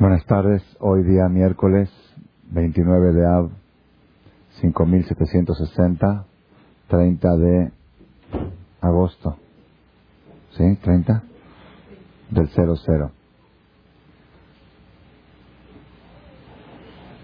Buenas 0.00 0.26
tardes, 0.26 0.60
hoy 0.80 1.04
día 1.04 1.28
miércoles 1.28 1.88
29 2.50 3.12
de 3.12 3.26
Av 3.26 3.50
5760, 4.60 6.26
30 6.88 7.36
de 7.36 7.72
agosto. 8.80 9.38
¿Sí? 10.56 10.64
30 10.82 11.22
del 12.30 12.48
00. 12.48 13.12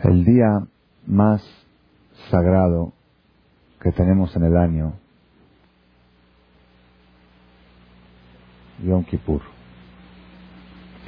El 0.04 0.24
día 0.24 0.60
más 1.08 1.42
sagrado 2.30 2.92
que 3.82 3.90
tenemos 3.90 4.34
en 4.36 4.44
el 4.44 4.56
año, 4.56 4.92
Yom 8.84 9.04
Kippur. 9.04 9.42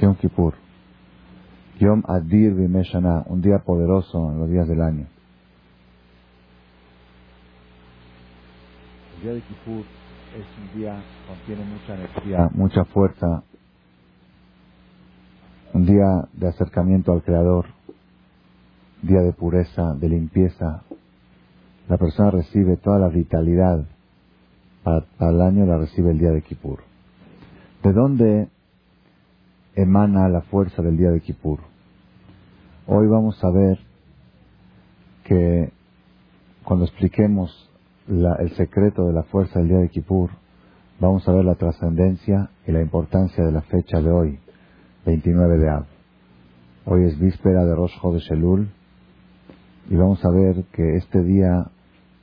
Yom 0.01 0.15
Kippur. 0.15 0.62
Yom 1.83 2.01
Adir 2.07 2.53
Vimeshana, 2.53 3.23
un 3.27 3.41
día 3.41 3.59
poderoso 3.59 4.31
en 4.31 4.39
los 4.39 4.49
días 4.49 4.67
del 4.69 4.81
año. 4.81 5.05
El 9.17 9.23
día 9.23 9.33
de 9.33 9.41
Kippur 9.41 9.83
es 10.39 10.47
un 10.57 10.79
día 10.79 10.95
que 10.95 11.27
contiene 11.27 11.65
mucha 11.69 11.95
energía, 11.95 12.49
mucha 12.53 12.85
fuerza, 12.85 13.43
un 15.73 15.85
día 15.85 16.29
de 16.31 16.47
acercamiento 16.47 17.11
al 17.11 17.21
Creador, 17.21 17.65
día 19.01 19.19
de 19.19 19.33
pureza, 19.33 19.93
de 19.95 20.07
limpieza. 20.07 20.83
La 21.89 21.97
persona 21.97 22.31
recibe 22.31 22.77
toda 22.77 22.97
la 22.97 23.09
vitalidad 23.09 23.83
para, 24.83 25.01
para 25.17 25.31
el 25.31 25.41
año, 25.41 25.65
la 25.65 25.79
recibe 25.79 26.11
el 26.11 26.19
día 26.19 26.31
de 26.31 26.43
Kippur. 26.43 26.79
¿De 27.83 27.91
dónde 27.91 28.47
emana 29.75 30.29
la 30.29 30.41
fuerza 30.41 30.81
del 30.81 30.97
día 30.97 31.11
de 31.11 31.21
Kippur. 31.21 31.72
Hoy 32.85 33.07
vamos 33.07 33.41
a 33.41 33.49
ver 33.49 33.79
que 35.23 35.71
cuando 36.65 36.83
expliquemos 36.83 37.71
el 38.09 38.51
secreto 38.57 39.07
de 39.07 39.13
la 39.13 39.23
fuerza 39.23 39.59
del 39.59 39.69
día 39.69 39.77
de 39.77 39.87
Kippur, 39.87 40.31
vamos 40.99 41.25
a 41.25 41.31
ver 41.31 41.45
la 41.45 41.55
trascendencia 41.55 42.49
y 42.67 42.73
la 42.73 42.81
importancia 42.81 43.41
de 43.45 43.53
la 43.53 43.61
fecha 43.61 44.01
de 44.01 44.11
hoy, 44.11 44.39
29 45.05 45.59
de 45.59 45.69
Av. 45.69 45.85
Hoy 46.83 47.05
es 47.05 47.17
víspera 47.17 47.63
de 47.63 47.73
Rosh 47.73 47.97
Chodesh 48.01 48.29
Elul 48.33 48.69
y 49.89 49.95
vamos 49.95 50.23
a 50.25 50.29
ver 50.29 50.65
que 50.73 50.97
este 50.97 51.23
día 51.23 51.71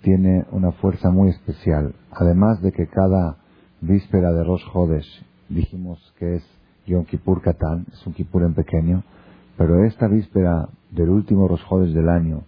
tiene 0.03 0.45
una 0.51 0.73
fuerza 0.73 1.11
muy 1.11 1.31
especial. 1.31 1.95
Además 2.11 2.61
de 2.61 2.73
que 2.73 2.87
cada 2.87 3.39
víspera 3.81 4.31
de 4.35 4.45
Rosh 4.45 4.65
Chodesh 4.75 5.25
dijimos 5.49 6.15
que 6.19 6.35
es 6.35 6.45
Yom 6.87 7.07
Kippur 7.07 7.41
Katán, 7.41 7.87
es 7.91 8.07
un 8.07 8.13
Kippur 8.13 8.43
en 8.43 8.53
pequeño, 8.53 9.05
pero 9.61 9.85
esta 9.85 10.09
víspera 10.09 10.71
del 10.91 11.11
último 11.11 11.47
Rosjodes 11.47 11.93
del 11.93 12.09
año, 12.09 12.45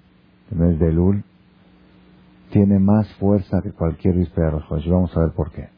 el 0.51 0.59
mes 0.59 0.79
de 0.79 0.89
Elul, 0.89 1.23
tiene 2.51 2.79
más 2.79 3.07
fuerza 3.17 3.61
que 3.61 3.73
cualquier 3.73 4.15
víspera 4.15 4.47
de 4.47 4.53
Rosjodes. 4.53 4.87
Y 4.87 4.91
vamos 4.91 5.15
a 5.15 5.21
ver 5.21 5.33
por 5.33 5.53
qué. 5.53 5.69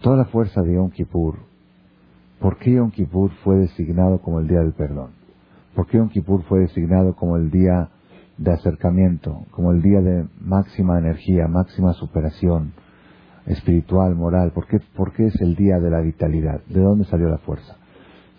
Toda 0.00 0.16
la 0.16 0.24
fuerza 0.24 0.62
de 0.62 0.72
Yom 0.72 0.88
Kippur, 0.88 1.40
¿por 2.40 2.56
qué 2.56 2.72
Yom 2.72 2.90
Kippur 2.90 3.30
fue 3.44 3.56
designado 3.56 4.22
como 4.22 4.40
el 4.40 4.48
día 4.48 4.60
del 4.60 4.72
perdón? 4.72 5.10
¿Por 5.74 5.86
qué 5.86 5.98
Yom 5.98 6.08
Kippur 6.08 6.42
fue 6.44 6.60
designado 6.60 7.14
como 7.14 7.36
el 7.36 7.50
día 7.50 7.90
de 8.38 8.50
acercamiento, 8.50 9.44
como 9.50 9.72
el 9.72 9.82
día 9.82 10.00
de 10.00 10.28
máxima 10.40 10.98
energía, 10.98 11.46
máxima 11.46 11.92
superación? 11.92 12.72
espiritual, 13.44 14.14
moral. 14.14 14.52
¿Por 14.52 14.66
qué, 14.66 14.80
¿Por 14.96 15.12
qué 15.12 15.26
es 15.26 15.40
el 15.42 15.56
día 15.56 15.78
de 15.78 15.90
la 15.90 16.00
vitalidad? 16.00 16.62
¿De 16.68 16.80
dónde 16.80 17.04
salió 17.04 17.28
la 17.28 17.38
fuerza? 17.38 17.76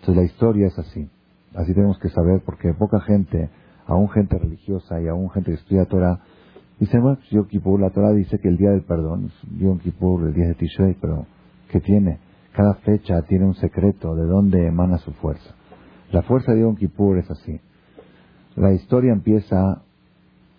Entonces 0.00 0.16
la 0.16 0.24
historia 0.24 0.66
es 0.66 0.76
así. 0.76 1.08
Así 1.54 1.74
tenemos 1.74 1.98
que 1.98 2.08
saber 2.10 2.42
porque 2.44 2.72
poca 2.74 3.00
gente, 3.00 3.50
aún 3.86 4.08
gente 4.10 4.38
religiosa 4.38 5.00
y 5.00 5.08
aún 5.08 5.30
gente 5.30 5.50
que 5.50 5.56
estudia 5.56 5.84
Torah, 5.86 6.20
dice, 6.78 6.98
bueno, 6.98 7.16
pues 7.16 7.30
Yom 7.30 7.46
Kippur, 7.46 7.80
la 7.80 7.90
Torah 7.90 8.12
dice 8.12 8.38
que 8.38 8.48
el 8.48 8.56
día 8.56 8.70
del 8.70 8.82
perdón, 8.82 9.30
Yom 9.58 9.78
Kippur, 9.78 10.28
el 10.28 10.34
día 10.34 10.46
de 10.46 10.54
Tishrei, 10.54 10.96
pero 11.00 11.26
¿qué 11.70 11.80
tiene? 11.80 12.18
Cada 12.52 12.74
fecha 12.74 13.22
tiene 13.22 13.46
un 13.46 13.54
secreto 13.54 14.14
de 14.14 14.26
dónde 14.26 14.66
emana 14.66 14.98
su 14.98 15.12
fuerza. 15.12 15.54
La 16.12 16.22
fuerza 16.22 16.52
de 16.52 16.60
Yom 16.60 16.76
Kippur 16.76 17.18
es 17.18 17.30
así. 17.30 17.60
La 18.56 18.72
historia 18.72 19.12
empieza, 19.12 19.82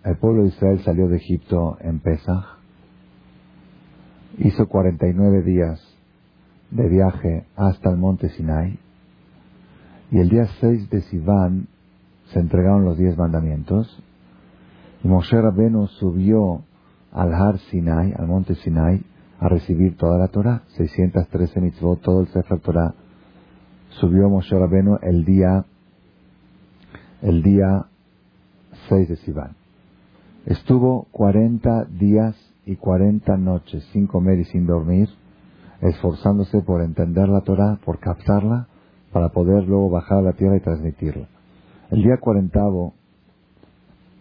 el 0.04 0.16
pueblo 0.16 0.42
de 0.42 0.48
Israel 0.48 0.80
salió 0.80 1.08
de 1.08 1.16
Egipto 1.16 1.78
en 1.80 2.00
Pesach, 2.00 2.58
hizo 4.38 4.66
49 4.66 5.42
días 5.42 5.80
de 6.70 6.88
viaje 6.88 7.46
hasta 7.56 7.90
el 7.90 7.98
monte 7.98 8.30
Sinai 8.30 8.78
y 10.12 10.18
el 10.18 10.28
día 10.28 10.46
6 10.60 10.90
de 10.90 11.00
Sivan 11.00 11.68
se 12.32 12.38
entregaron 12.38 12.84
los 12.84 12.98
10 12.98 13.16
mandamientos 13.16 13.88
y 15.02 15.08
Moshe 15.08 15.40
Rabenu 15.40 15.86
subió 15.86 16.62
al 17.12 17.32
Har 17.32 17.58
Sinai, 17.70 18.12
al 18.16 18.26
monte 18.26 18.54
Sinai, 18.56 19.02
a 19.40 19.48
recibir 19.48 19.96
toda 19.96 20.18
la 20.18 20.28
Torah, 20.28 20.62
613 20.76 21.60
mitzvot, 21.60 22.02
todo 22.02 22.20
el 22.20 22.28
Sefer 22.28 22.60
Torah. 22.60 22.94
Subió 24.00 24.28
Moshe 24.28 24.56
Rabenu 24.56 24.98
el 25.00 25.24
día, 25.24 25.64
el 27.22 27.42
día 27.42 27.86
6 28.90 29.08
de 29.08 29.16
Sivan. 29.16 29.56
Estuvo 30.44 31.06
40 31.12 31.86
días 31.86 32.36
y 32.66 32.76
cuarenta 32.76 33.38
noches 33.38 33.82
sin 33.92 34.06
comer 34.06 34.40
y 34.40 34.44
sin 34.44 34.66
dormir, 34.66 35.08
esforzándose 35.80 36.60
por 36.60 36.82
entender 36.82 37.28
la 37.30 37.40
Torah, 37.40 37.78
por 37.84 37.98
captarla, 37.98 38.68
para 39.12 39.28
poder 39.28 39.64
luego 39.64 39.90
bajar 39.90 40.18
a 40.18 40.22
la 40.22 40.32
tierra 40.32 40.56
y 40.56 40.60
transmitirla. 40.60 41.28
El 41.90 42.02
día 42.02 42.16
cuarentavo, 42.18 42.94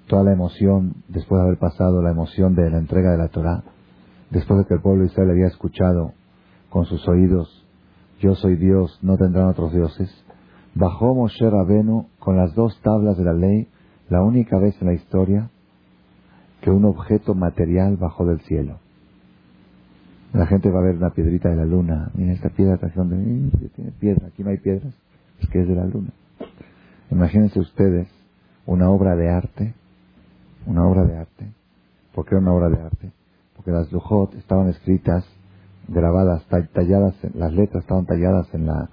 toda 0.07 0.23
la 0.23 0.33
emoción, 0.33 0.95
después 1.07 1.39
de 1.39 1.47
haber 1.47 1.57
pasado 1.57 2.01
la 2.01 2.11
emoción 2.11 2.53
de 2.53 2.69
la 2.69 2.77
entrega 2.77 3.11
de 3.11 3.17
la 3.17 3.29
Torah, 3.29 3.63
después 4.29 4.59
de 4.59 4.65
que 4.65 4.73
el 4.73 4.81
pueblo 4.81 5.03
de 5.03 5.07
Israel 5.07 5.31
había 5.31 5.47
escuchado 5.47 6.13
con 6.69 6.85
sus 6.85 7.07
oídos, 7.07 7.65
yo 8.19 8.35
soy 8.35 8.55
Dios, 8.57 8.99
no 9.01 9.17
tendrán 9.17 9.47
otros 9.47 9.73
dioses, 9.73 10.09
bajó 10.75 11.15
Moshe 11.15 11.49
Rabenu 11.49 12.07
con 12.19 12.37
las 12.37 12.53
dos 12.53 12.79
tablas 12.81 13.17
de 13.17 13.23
la 13.23 13.33
ley, 13.33 13.67
la 14.09 14.21
única 14.21 14.59
vez 14.59 14.75
en 14.81 14.87
la 14.87 14.93
historia, 14.93 15.49
que 16.61 16.69
un 16.69 16.85
objeto 16.85 17.33
material 17.33 17.97
bajó 17.97 18.25
del 18.25 18.41
cielo. 18.41 18.79
La 20.33 20.45
gente 20.45 20.69
va 20.69 20.79
a 20.79 20.83
ver 20.83 20.95
una 20.95 21.11
piedrita 21.11 21.49
de 21.49 21.55
la 21.55 21.65
luna. 21.65 22.09
Mira, 22.13 22.33
esta 22.33 22.49
piedra 22.49 22.75
atracción 22.75 23.09
de 23.09 23.17
mí, 23.17 23.51
tiene 23.75 23.91
piedra. 23.91 24.27
Aquí 24.27 24.43
no 24.43 24.49
hay 24.49 24.57
piedras. 24.57 24.93
Es 25.39 25.49
que 25.49 25.61
es 25.61 25.67
de 25.67 25.75
la 25.75 25.85
luna. 25.85 26.11
Imagínense 27.09 27.59
ustedes 27.59 28.07
una 28.65 28.89
obra 28.89 29.15
de 29.15 29.29
arte. 29.29 29.73
Una 30.65 30.87
obra 30.87 31.03
de 31.03 31.17
arte. 31.17 31.51
¿Por 32.13 32.25
qué 32.25 32.35
una 32.35 32.53
obra 32.53 32.69
de 32.69 32.81
arte? 32.81 33.11
Porque 33.55 33.71
las 33.71 33.91
lujot 33.91 34.33
estaban 34.35 34.69
escritas, 34.69 35.25
grabadas, 35.87 36.45
talladas, 36.73 37.15
las 37.33 37.53
letras 37.53 37.83
estaban 37.83 38.05
talladas 38.05 38.53
en 38.53 38.67
la, 38.67 38.89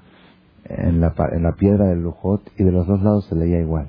en 0.65 1.01
la, 1.01 1.15
en 1.33 1.43
la 1.43 1.53
piedra 1.53 1.87
del 1.87 2.03
lujot 2.03 2.43
y 2.57 2.65
de 2.65 2.73
los 2.73 2.87
dos 2.87 3.03
lados 3.03 3.27
se 3.27 3.35
leía 3.35 3.61
igual. 3.61 3.89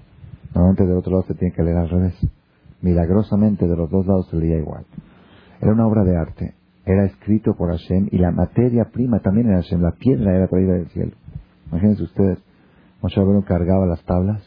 Normalmente 0.53 0.85
del 0.85 0.97
otro 0.97 1.11
lado 1.11 1.23
se 1.23 1.35
tiene 1.35 1.53
que 1.53 1.63
leer 1.63 1.77
al 1.77 1.89
revés 1.89 2.15
milagrosamente 2.81 3.67
de 3.67 3.75
los 3.75 3.89
dos 3.89 4.05
lados 4.05 4.27
se 4.29 4.37
leía 4.37 4.57
igual. 4.57 4.85
Era 5.61 5.73
una 5.73 5.87
obra 5.87 6.03
de 6.03 6.15
arte, 6.15 6.53
era 6.91 7.05
escrito 7.05 7.53
por 7.55 7.69
Hashem 7.69 8.07
y 8.11 8.17
la 8.17 8.31
materia 8.31 8.85
prima 8.85 9.19
también 9.19 9.47
era 9.47 9.61
Hashem, 9.61 9.79
la 9.79 9.91
piedra 9.91 10.35
era 10.35 10.47
traída 10.47 10.73
del 10.73 10.87
cielo. 10.87 11.11
Imagínense 11.71 12.01
ustedes, 12.01 12.39
Moshe 13.03 13.19
Rabbeinu 13.19 13.43
cargaba 13.43 13.85
las 13.85 14.03
tablas, 14.05 14.41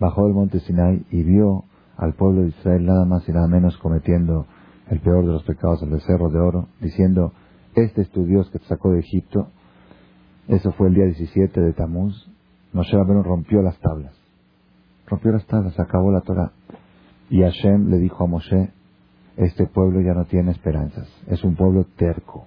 bajó 0.00 0.24
del 0.24 0.32
monte 0.32 0.60
Sinai 0.60 1.04
y 1.10 1.22
vio 1.22 1.64
al 1.98 2.14
pueblo 2.14 2.42
de 2.42 2.48
Israel 2.48 2.86
nada 2.86 3.04
más 3.04 3.28
y 3.28 3.32
nada 3.32 3.46
menos 3.46 3.76
cometiendo 3.76 4.46
el 4.88 5.00
peor 5.00 5.26
de 5.26 5.32
los 5.32 5.42
pecados, 5.44 5.82
el 5.82 5.90
becerro 5.90 6.30
de 6.30 6.40
oro, 6.40 6.68
diciendo, 6.80 7.34
este 7.74 8.00
es 8.00 8.10
tu 8.10 8.24
Dios 8.24 8.50
que 8.50 8.58
te 8.58 8.64
sacó 8.64 8.92
de 8.92 9.00
Egipto. 9.00 9.48
Eso 10.48 10.72
fue 10.72 10.88
el 10.88 10.94
día 10.94 11.04
17 11.04 11.60
de 11.60 11.72
Tamuz. 11.74 12.26
Moshe 12.72 12.96
Rabbeinu 12.96 13.22
rompió 13.22 13.60
las 13.60 13.78
tablas. 13.80 14.14
Rompió 15.06 15.30
las 15.30 15.46
tablas, 15.46 15.78
acabó 15.78 16.10
la 16.10 16.22
Torah. 16.22 16.52
Y 17.28 17.42
Hashem 17.42 17.90
le 17.90 17.98
dijo 17.98 18.24
a 18.24 18.26
Moshe, 18.26 18.70
este 19.36 19.66
pueblo 19.66 20.00
ya 20.00 20.14
no 20.14 20.24
tiene 20.26 20.50
esperanzas, 20.50 21.08
es 21.26 21.42
un 21.44 21.56
pueblo 21.56 21.86
terco, 21.96 22.46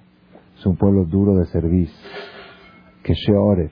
es 0.58 0.66
un 0.66 0.78
pueblo 0.78 1.06
duro 1.06 1.36
de 1.36 1.46
servicio, 1.48 1.96
que 3.04 3.14
Sheoref, 3.14 3.72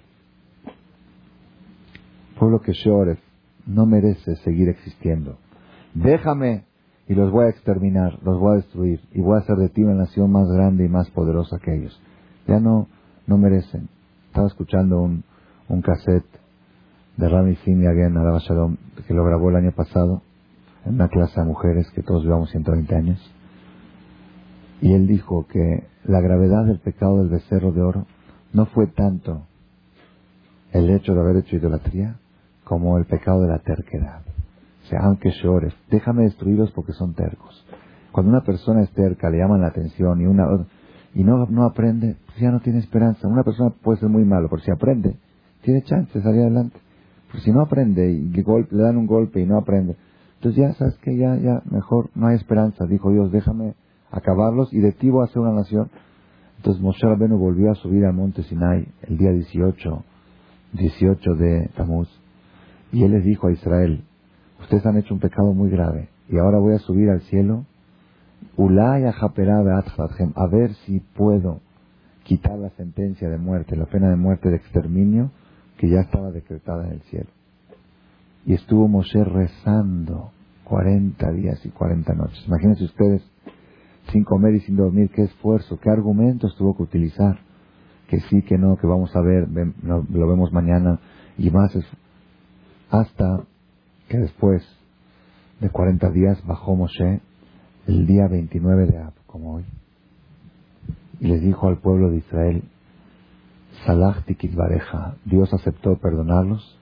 pueblo 2.40 2.62
que 2.62 2.74
Sheoref 2.74 3.20
no 3.66 3.86
merece 3.86 4.36
seguir 4.38 4.70
existiendo. 4.70 5.38
Déjame 5.94 6.66
y 7.08 7.14
los 7.14 7.32
voy 7.32 7.46
a 7.46 7.50
exterminar, 7.50 8.20
los 8.24 8.40
voy 8.40 8.54
a 8.54 8.62
destruir 8.62 9.00
y 9.12 9.22
voy 9.22 9.36
a 9.36 9.42
hacer 9.42 9.58
de 9.58 9.70
ti 9.70 9.84
una 9.84 9.96
nación 9.96 10.32
más 10.32 10.48
grande 10.50 10.86
y 10.86 10.90
más 10.90 11.10
poderosa 11.12 11.58
que 11.64 11.76
ellos. 11.76 12.02
Ya 12.48 12.60
no, 12.60 12.88
no 13.28 13.38
merecen. 13.38 13.90
Estaba 14.28 14.48
escuchando 14.48 15.02
un, 15.02 15.24
un 15.70 15.82
cassette 15.82 16.26
de 17.18 17.30
Rami 17.30 17.56
Simiagen, 17.58 18.16
Shalom, 18.16 18.78
que 19.08 19.14
lo 19.14 19.24
grabó 19.24 19.50
el 19.50 19.58
año 19.58 19.72
pasado 19.72 20.22
una 20.86 21.08
clase 21.08 21.40
de 21.40 21.46
mujeres 21.46 21.90
que 21.92 22.04
todos 22.04 22.24
llevamos 22.24 22.50
120 22.52 22.96
años. 22.96 23.34
Y 24.82 24.94
él 24.94 25.08
dijo 25.08 25.48
que 25.48 25.88
la 26.04 26.20
gravedad 26.20 26.66
del 26.66 26.80
pecado 26.80 27.20
del 27.20 27.30
becerro 27.30 27.72
de 27.72 27.82
oro 27.82 28.06
no 28.52 28.66
fue 28.68 28.88
tanto 28.88 29.44
el 30.72 30.90
hecho 30.90 31.14
de 31.14 31.22
haber 31.22 31.38
hecho 31.38 31.56
idolatría, 31.56 32.18
como 32.64 32.98
el 32.98 33.06
pecado 33.06 33.42
de 33.42 33.50
la 33.50 33.60
terquedad. 33.60 34.22
O 34.84 34.88
sea, 34.88 35.02
aunque 35.04 35.32
llores, 35.32 35.74
déjame 35.90 36.24
destruirlos 36.24 36.72
porque 36.72 36.94
son 36.94 37.14
tercos. 37.14 37.66
Cuando 38.12 38.32
una 38.32 38.44
persona 38.44 38.82
es 38.82 38.92
terca, 38.92 39.30
le 39.30 39.38
llaman 39.38 39.62
la 39.62 39.68
atención 39.68 40.22
y 40.22 40.26
una 40.26 40.48
y 41.16 41.24
no, 41.24 41.46
no 41.46 41.66
aprende, 41.66 42.16
pues 42.26 42.40
ya 42.40 42.52
no 42.52 42.60
tiene 42.60 42.80
esperanza. 42.80 43.28
Una 43.28 43.44
persona 43.44 43.70
puede 43.70 44.00
ser 44.00 44.10
muy 44.10 44.26
malo, 44.26 44.48
pero 44.50 44.64
si 44.64 44.72
aprende, 44.72 45.16
tiene 45.62 45.84
chance 45.84 46.12
de 46.18 46.24
salir 46.24 46.42
adelante. 46.42 46.80
Pero 47.32 47.44
si 47.44 47.52
no 47.52 47.62
aprende 47.62 48.12
y 48.12 48.30
le 48.32 48.82
dan 48.82 48.98
un 48.98 49.08
golpe 49.08 49.40
y 49.40 49.46
no 49.46 49.58
aprende, 49.58 49.96
entonces 50.44 50.62
ya 50.62 50.74
sabes 50.74 50.98
que 50.98 51.16
ya, 51.16 51.38
ya, 51.38 51.62
mejor 51.72 52.10
no 52.16 52.28
hay 52.28 52.36
esperanza. 52.36 52.86
Dijo 52.86 53.12
Dios, 53.12 53.32
déjame 53.32 53.76
acabarlos 54.12 54.74
y 54.74 54.82
de 54.82 54.92
ti 54.92 55.10
voy 55.10 55.22
a 55.22 55.30
hacer 55.30 55.42
una 55.42 55.54
nación. 55.54 55.90
Entonces 56.58 56.84
Moshe 56.84 57.08
Rabbeinu 57.08 57.38
volvió 57.38 57.72
a 57.72 57.76
subir 57.76 58.04
al 58.04 58.14
monte 58.14 58.44
Sinai 58.44 58.86
el 59.04 59.18
día 59.18 59.32
18, 59.32 60.04
18 60.74 61.36
de 61.36 61.70
Tamuz. 61.78 62.10
Y 62.92 63.06
él 63.06 63.12
les 63.12 63.24
dijo 63.24 63.48
a 63.48 63.54
Israel, 63.54 64.04
ustedes 64.60 64.86
han 64.86 64.98
hecho 64.98 65.14
un 65.14 65.22
pecado 65.22 65.54
muy 65.54 65.70
grave 65.70 66.10
y 66.28 66.38
ahora 66.38 66.60
voy 66.60 66.74
a 66.76 66.80
subir 66.80 67.10
al 67.10 67.22
cielo 67.22 67.64
a 70.36 70.48
ver 70.48 70.74
si 70.86 71.00
puedo 71.00 71.62
quitar 72.26 72.60
la 72.60 72.70
sentencia 72.72 73.30
de 73.30 73.38
muerte, 73.38 73.78
la 73.78 73.86
pena 73.86 74.10
de 74.10 74.18
muerte 74.18 74.50
de 74.50 74.58
exterminio 74.58 75.32
que 75.78 75.90
ya 75.90 76.02
estaba 76.02 76.32
decretada 76.32 76.88
en 76.88 76.96
el 76.96 77.02
cielo. 77.04 77.30
Y 78.46 78.54
estuvo 78.54 78.88
Moshe 78.88 79.24
rezando 79.24 80.32
40 80.66 81.32
días 81.32 81.66
y 81.66 81.70
40 81.70 82.14
noches. 82.14 82.44
Imagínense 82.48 82.84
ustedes, 82.86 83.24
sin 84.12 84.24
comer 84.24 84.56
y 84.56 84.60
sin 84.62 84.76
dormir, 84.76 85.10
qué 85.14 85.24
esfuerzo, 85.24 85.80
qué 85.80 85.90
argumentos 85.90 86.56
tuvo 86.58 86.76
que 86.76 86.84
utilizar. 86.84 87.40
Que 88.08 88.20
sí, 88.22 88.42
que 88.44 88.58
no, 88.58 88.76
que 88.78 88.86
vamos 88.86 89.16
a 89.16 89.22
ver, 89.22 89.48
lo 89.84 90.28
vemos 90.28 90.52
mañana 90.52 91.00
y 91.38 91.50
más. 91.50 91.72
Hasta 92.90 93.44
que 94.10 94.18
después 94.18 94.62
de 95.60 95.70
40 95.70 96.10
días 96.12 96.46
bajó 96.46 96.76
Moshe 96.76 97.22
el 97.88 98.06
día 98.06 98.28
29 98.28 98.88
de 98.88 98.98
Ab, 98.98 99.14
como 99.26 99.56
hoy, 99.56 99.66
y 101.20 101.28
les 101.28 101.42
dijo 101.42 101.68
al 101.68 101.80
pueblo 101.80 102.10
de 102.10 102.18
Israel, 102.18 102.64
Salah 103.86 104.24
Bareja, 104.56 105.16
Dios 105.26 105.54
aceptó 105.54 105.98
perdonarlos, 105.98 106.80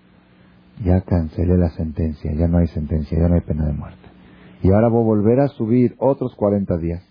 ya 0.83 1.01
cancelé 1.01 1.57
la 1.57 1.69
sentencia, 1.71 2.31
ya 2.33 2.47
no 2.47 2.57
hay 2.57 2.67
sentencia, 2.67 3.17
ya 3.19 3.27
no 3.27 3.35
hay 3.35 3.41
pena 3.41 3.65
de 3.65 3.73
muerte. 3.73 3.99
Y 4.63 4.71
ahora 4.71 4.89
voy 4.89 5.01
a 5.01 5.05
volver 5.05 5.39
a 5.39 5.47
subir 5.49 5.95
otros 5.99 6.35
40 6.35 6.77
días 6.77 7.03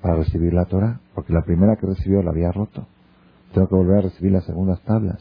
para 0.00 0.16
recibir 0.16 0.52
la 0.52 0.64
Torah, 0.64 1.00
porque 1.14 1.32
la 1.32 1.42
primera 1.42 1.76
que 1.76 1.86
recibió 1.86 2.22
la 2.22 2.30
había 2.30 2.52
roto. 2.52 2.86
Tengo 3.52 3.68
que 3.68 3.74
volver 3.74 3.98
a 3.98 4.02
recibir 4.02 4.32
las 4.32 4.44
segundas 4.44 4.80
tablas. 4.82 5.18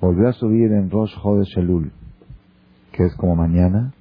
Volvió 0.00 0.28
a 0.28 0.32
subir 0.32 0.72
en 0.72 0.90
Rosh 0.90 1.14
Hodesh 1.22 1.58
Elul, 1.58 1.92
que 2.92 3.04
es 3.04 3.14
como 3.16 3.34
mañana, 3.34 3.92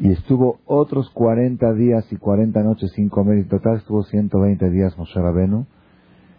y 0.00 0.10
estuvo 0.10 0.58
otros 0.66 1.10
40 1.10 1.72
días 1.74 2.04
y 2.10 2.16
40 2.16 2.62
noches 2.62 2.92
sin 2.92 3.08
comer, 3.08 3.38
en 3.38 3.48
total 3.48 3.76
estuvo 3.76 4.02
120 4.02 4.70
días 4.70 4.98
Moshe 4.98 5.20
Rabenu, 5.20 5.66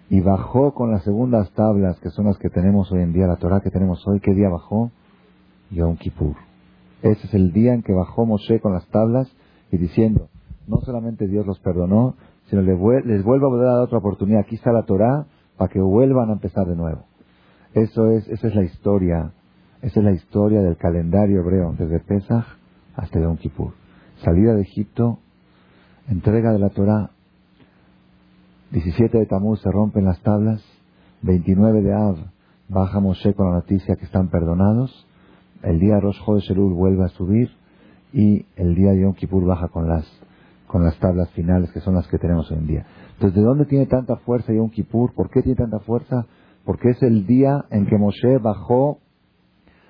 y 0.09 0.21
bajó 0.21 0.73
con 0.73 0.91
las 0.91 1.03
segundas 1.03 1.51
tablas, 1.51 1.99
que 1.99 2.09
son 2.09 2.25
las 2.25 2.37
que 2.37 2.49
tenemos 2.49 2.91
hoy 2.91 3.01
en 3.01 3.13
día, 3.13 3.27
la 3.27 3.37
Torah 3.37 3.61
que 3.61 3.71
tenemos 3.71 4.05
hoy, 4.07 4.19
¿qué 4.19 4.33
día 4.33 4.49
bajó? 4.49 4.91
Yom 5.71 5.97
Kippur. 5.97 6.35
Ese 7.01 7.27
es 7.27 7.33
el 7.33 7.51
día 7.51 7.73
en 7.73 7.83
que 7.83 7.93
bajó 7.93 8.25
Moshe 8.25 8.59
con 8.59 8.73
las 8.73 8.87
tablas 8.87 9.27
y 9.71 9.77
diciendo, 9.77 10.29
no 10.67 10.81
solamente 10.81 11.27
Dios 11.27 11.45
los 11.45 11.59
perdonó, 11.59 12.15
sino 12.49 12.61
les, 12.61 12.77
les 13.05 13.23
vuelvo 13.23 13.55
a 13.55 13.63
dar 13.63 13.81
otra 13.81 13.99
oportunidad. 13.99 14.41
Aquí 14.41 14.55
está 14.55 14.71
la 14.71 14.83
Torah 14.83 15.25
para 15.57 15.71
que 15.71 15.79
vuelvan 15.79 16.29
a 16.29 16.33
empezar 16.33 16.65
de 16.67 16.75
nuevo. 16.75 17.05
Eso 17.73 18.09
es, 18.11 18.27
esa 18.29 18.47
es 18.47 18.55
la 18.55 18.63
historia, 18.63 19.31
esa 19.81 19.99
es 19.99 20.05
la 20.05 20.13
historia 20.13 20.61
del 20.61 20.77
calendario 20.77 21.41
hebreo, 21.41 21.75
desde 21.77 21.99
Pesach 21.99 22.45
hasta 22.95 23.19
Yom 23.19 23.37
Kippur. 23.37 23.73
Salida 24.23 24.55
de 24.55 24.61
Egipto, 24.61 25.19
entrega 26.07 26.53
de 26.53 26.59
la 26.59 26.69
Torah, 26.69 27.11
17 28.71 29.17
de 29.17 29.25
Tamuz 29.25 29.61
se 29.61 29.71
rompen 29.71 30.05
las 30.05 30.19
tablas, 30.21 30.63
29 31.21 31.81
de 31.81 31.93
Av 31.93 32.17
baja 32.67 32.99
Moshe 32.99 33.33
con 33.33 33.47
la 33.47 33.57
noticia 33.57 33.95
que 33.95 34.05
están 34.05 34.29
perdonados, 34.29 35.04
el 35.65 35.79
día 35.79 35.99
Rosh 35.99 36.19
Chodesh 36.23 36.53
vuelve 36.55 37.03
a 37.03 37.09
subir 37.09 37.49
y 38.13 38.45
el 38.55 38.75
día 38.75 38.93
Yom 38.93 39.13
Kippur 39.13 39.45
baja 39.45 39.67
con 39.67 39.89
las 39.89 40.05
con 40.67 40.83
las 40.83 40.97
tablas 40.99 41.29
finales 41.31 41.71
que 41.71 41.79
son 41.79 41.95
las 41.95 42.07
que 42.07 42.17
tenemos 42.17 42.49
hoy 42.51 42.57
en 42.57 42.67
día. 42.67 42.85
Entonces, 43.13 43.35
¿de 43.35 43.41
dónde 43.41 43.65
tiene 43.65 43.85
tanta 43.85 44.17
fuerza 44.17 44.53
Yom 44.53 44.69
Kippur? 44.69 45.13
¿Por 45.13 45.29
qué 45.29 45.41
tiene 45.41 45.57
tanta 45.57 45.79
fuerza? 45.79 46.25
Porque 46.65 46.89
es 46.89 47.01
el 47.03 47.25
día 47.27 47.65
en 47.69 47.85
que 47.85 47.97
Moshe 47.97 48.37
bajó 48.39 48.99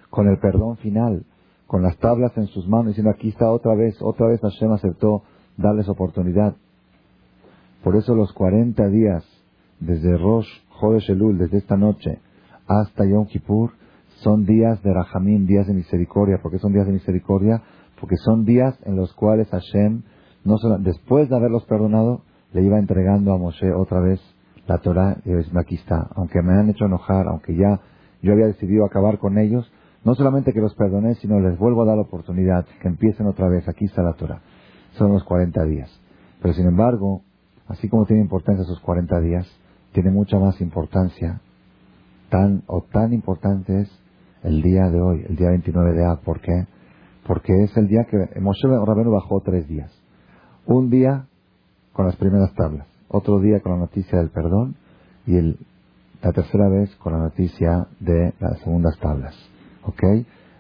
con 0.10 0.28
el 0.28 0.38
perdón 0.40 0.78
final 0.78 1.26
con 1.68 1.82
las 1.82 1.98
tablas 1.98 2.32
en 2.38 2.48
sus 2.48 2.68
manos, 2.68 2.88
diciendo 2.88 3.12
aquí 3.12 3.30
está 3.30 3.52
otra 3.52 3.76
vez, 3.76 3.98
otra 4.02 4.28
vez 4.28 4.40
Hashem 4.42 4.72
aceptó 4.72 5.24
darles 5.58 5.90
oportunidad. 5.90 6.56
Por 7.84 7.96
eso 7.96 8.16
los 8.16 8.32
40 8.34 8.88
días, 8.90 9.24
desde 9.80 10.18
Rosh 10.18 10.48
Elul, 11.10 11.38
desde 11.38 11.58
esta 11.58 11.78
noche, 11.78 12.20
hasta 12.68 13.06
Yom 13.06 13.26
Kippur, 13.26 13.72
son 14.24 14.46
días 14.46 14.82
de 14.84 14.94
Rahamim, 14.94 15.46
días 15.46 15.68
de 15.68 15.74
misericordia. 15.74 16.40
¿Por 16.42 16.52
qué 16.52 16.60
son 16.60 16.74
días 16.74 16.88
de 16.88 16.94
misericordia? 16.94 17.62
Porque 18.00 18.16
son 18.18 18.46
días 18.46 18.78
en 18.86 18.96
los 18.96 19.14
cuales 19.14 19.50
Hashem, 19.50 20.04
no 20.44 20.58
solo, 20.58 20.78
después 20.80 21.30
de 21.30 21.36
haberlos 21.36 21.66
perdonado, 21.66 22.22
le 22.54 22.64
iba 22.64 22.80
entregando 22.80 23.34
a 23.34 23.38
Moshe 23.38 23.74
otra 23.74 24.00
vez 24.00 24.22
la 24.68 24.78
Torah 24.80 25.18
y 25.26 25.32
aquí 25.58 25.76
está. 25.76 26.10
Aunque 26.16 26.42
me 26.42 26.54
han 26.54 26.70
hecho 26.70 26.86
enojar, 26.86 27.28
aunque 27.28 27.56
ya 27.56 27.82
yo 28.22 28.34
había 28.34 28.48
decidido 28.48 28.86
acabar 28.86 29.20
con 29.20 29.38
ellos, 29.38 29.72
no 30.04 30.16
solamente 30.16 30.54
que 30.54 30.62
los 30.62 30.76
perdoné, 30.76 31.16
sino 31.16 31.40
les 31.40 31.58
vuelvo 31.58 31.84
a 31.84 31.86
dar 31.86 31.96
la 31.96 32.04
oportunidad 32.04 32.66
que 32.82 32.88
empiecen 32.88 33.28
otra 33.28 33.50
vez. 33.50 33.68
Aquí 33.68 33.86
está 33.86 34.02
la 34.02 34.14
Torah. 34.14 34.42
Son 34.94 35.12
los 35.12 35.24
40 35.24 35.64
días. 35.66 35.90
Pero 36.42 36.54
sin 36.54 36.68
embargo, 36.68 37.22
así 37.68 37.90
como 37.90 38.06
tiene 38.06 38.22
importancia 38.22 38.64
esos 38.64 38.80
40 38.80 39.20
días, 39.20 39.48
tiene 39.94 40.12
mucha 40.12 40.38
más 40.38 40.62
importancia, 40.62 41.42
tan 42.30 42.64
o 42.68 42.82
tan 42.82 43.14
importante 43.14 43.82
es 43.82 44.05
el 44.46 44.62
día 44.62 44.90
de 44.90 45.02
hoy, 45.02 45.26
el 45.28 45.36
día 45.36 45.50
29 45.50 45.94
de 45.94 46.06
A. 46.06 46.18
¿Por 46.18 46.40
qué? 46.40 46.68
Porque 47.28 47.64
es 47.64 47.76
el 47.78 47.88
día 47.88 48.06
que 48.10 48.40
Moshe 48.40 48.68
Rabenu 48.68 49.12
bajó 49.12 49.42
tres 49.42 49.68
días. 49.68 49.92
Un 50.68 50.90
día 50.90 51.26
con 51.94 52.06
las 52.06 52.16
primeras 52.16 52.54
tablas, 52.54 52.88
otro 53.08 53.40
día 53.40 53.60
con 53.62 53.74
la 53.74 53.80
noticia 53.80 54.20
del 54.20 54.30
perdón 54.30 54.76
y 55.26 55.38
el, 55.38 55.58
la 56.22 56.32
tercera 56.32 56.70
vez 56.70 56.96
con 56.98 57.14
la 57.14 57.20
noticia 57.20 57.88
de 58.00 58.34
las 58.40 58.60
segundas 58.60 58.98
tablas. 59.00 59.36
¿Ok? 59.84 60.04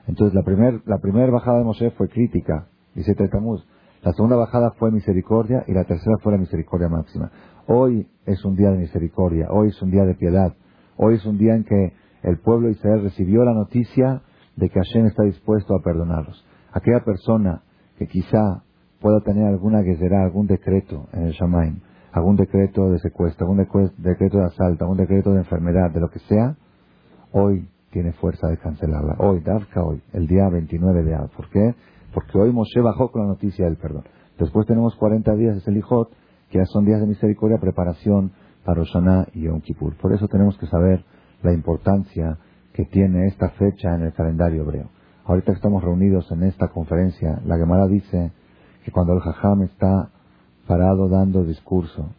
Entonces 0.07 0.33
la 0.33 0.43
primera 0.43 0.79
la 0.85 0.97
primer 0.97 1.29
bajada 1.29 1.59
de 1.59 1.65
Moshe 1.65 1.91
fue 1.91 2.09
crítica, 2.09 2.67
dice 2.95 3.13
Tetamuz. 3.13 3.63
La 4.01 4.13
segunda 4.13 4.35
bajada 4.35 4.71
fue 4.77 4.91
misericordia 4.91 5.63
y 5.67 5.73
la 5.73 5.83
tercera 5.83 6.17
fue 6.21 6.31
la 6.31 6.37
misericordia 6.39 6.89
máxima. 6.89 7.31
Hoy 7.67 8.07
es 8.25 8.43
un 8.45 8.55
día 8.55 8.69
de 8.71 8.77
misericordia, 8.77 9.47
hoy 9.51 9.69
es 9.69 9.81
un 9.81 9.91
día 9.91 10.05
de 10.05 10.13
piedad, 10.13 10.53
hoy 10.97 11.15
es 11.15 11.25
un 11.25 11.37
día 11.37 11.55
en 11.55 11.63
que 11.63 11.93
el 12.25 12.39
pueblo 12.39 12.67
de 12.67 12.73
Israel 12.73 13.03
recibió 13.03 13.43
la 13.43 13.53
noticia 13.53 14.21
de 14.55 14.69
que 14.69 14.79
Hashem 14.79 15.05
está 15.05 15.23
dispuesto 15.23 15.75
a 15.75 15.83
perdonarlos. 15.83 16.43
Aquella 16.71 17.03
persona 17.03 17.61
que 17.97 18.07
quizá 18.07 18.63
pueda 18.99 19.19
tener 19.21 19.45
alguna 19.45 19.81
guerrera, 19.81 20.23
algún 20.23 20.47
decreto 20.47 21.07
en 21.13 21.23
el 21.23 21.33
Shamaim, 21.33 21.81
algún 22.11 22.35
decreto 22.35 22.89
de 22.89 22.99
secuestro, 22.99 23.45
algún 23.47 23.65
decreto 23.97 24.37
de 24.39 24.45
asalto, 24.45 24.85
algún 24.85 24.97
decreto 24.97 25.33
de 25.33 25.39
enfermedad, 25.39 25.91
de 25.91 25.99
lo 25.99 26.09
que 26.09 26.19
sea, 26.19 26.55
hoy 27.31 27.67
tiene 27.91 28.13
fuerza 28.13 28.47
de 28.47 28.57
cancelarla. 28.57 29.17
Hoy, 29.19 29.41
Davka 29.41 29.83
hoy, 29.83 30.01
el 30.13 30.25
día 30.27 30.49
29 30.49 31.03
de 31.03 31.15
Av. 31.15 31.29
¿Por 31.29 31.49
qué? 31.49 31.75
Porque 32.13 32.37
hoy 32.39 32.51
Moshe 32.51 32.81
bajó 32.81 33.11
con 33.11 33.21
la 33.21 33.27
noticia 33.27 33.65
del 33.65 33.77
perdón. 33.77 34.03
Después 34.39 34.65
tenemos 34.65 34.95
40 34.95 35.33
días 35.35 35.55
de 35.55 35.61
Selijot, 35.61 36.09
que 36.49 36.57
ya 36.57 36.65
son 36.65 36.85
días 36.85 36.99
de 37.01 37.07
misericordia, 37.07 37.57
preparación 37.59 38.31
para 38.65 38.79
Roshaná 38.79 39.27
y 39.33 39.41
Yom 39.43 39.61
Kippur. 39.61 39.95
Por 39.97 40.13
eso 40.13 40.27
tenemos 40.27 40.57
que 40.57 40.65
saber 40.65 41.05
la 41.43 41.53
importancia 41.53 42.37
que 42.73 42.85
tiene 42.85 43.27
esta 43.27 43.49
fecha 43.51 43.95
en 43.95 44.03
el 44.03 44.13
calendario 44.13 44.63
hebreo. 44.63 44.89
Ahorita 45.25 45.53
estamos 45.53 45.83
reunidos 45.83 46.29
en 46.31 46.43
esta 46.43 46.67
conferencia, 46.67 47.41
la 47.45 47.57
Gemara 47.57 47.87
dice 47.87 48.31
que 48.83 48.91
cuando 48.91 49.13
el 49.13 49.21
Jajam 49.21 49.63
está 49.63 50.09
parado 50.67 51.09
dando 51.09 51.43
discurso, 51.43 52.11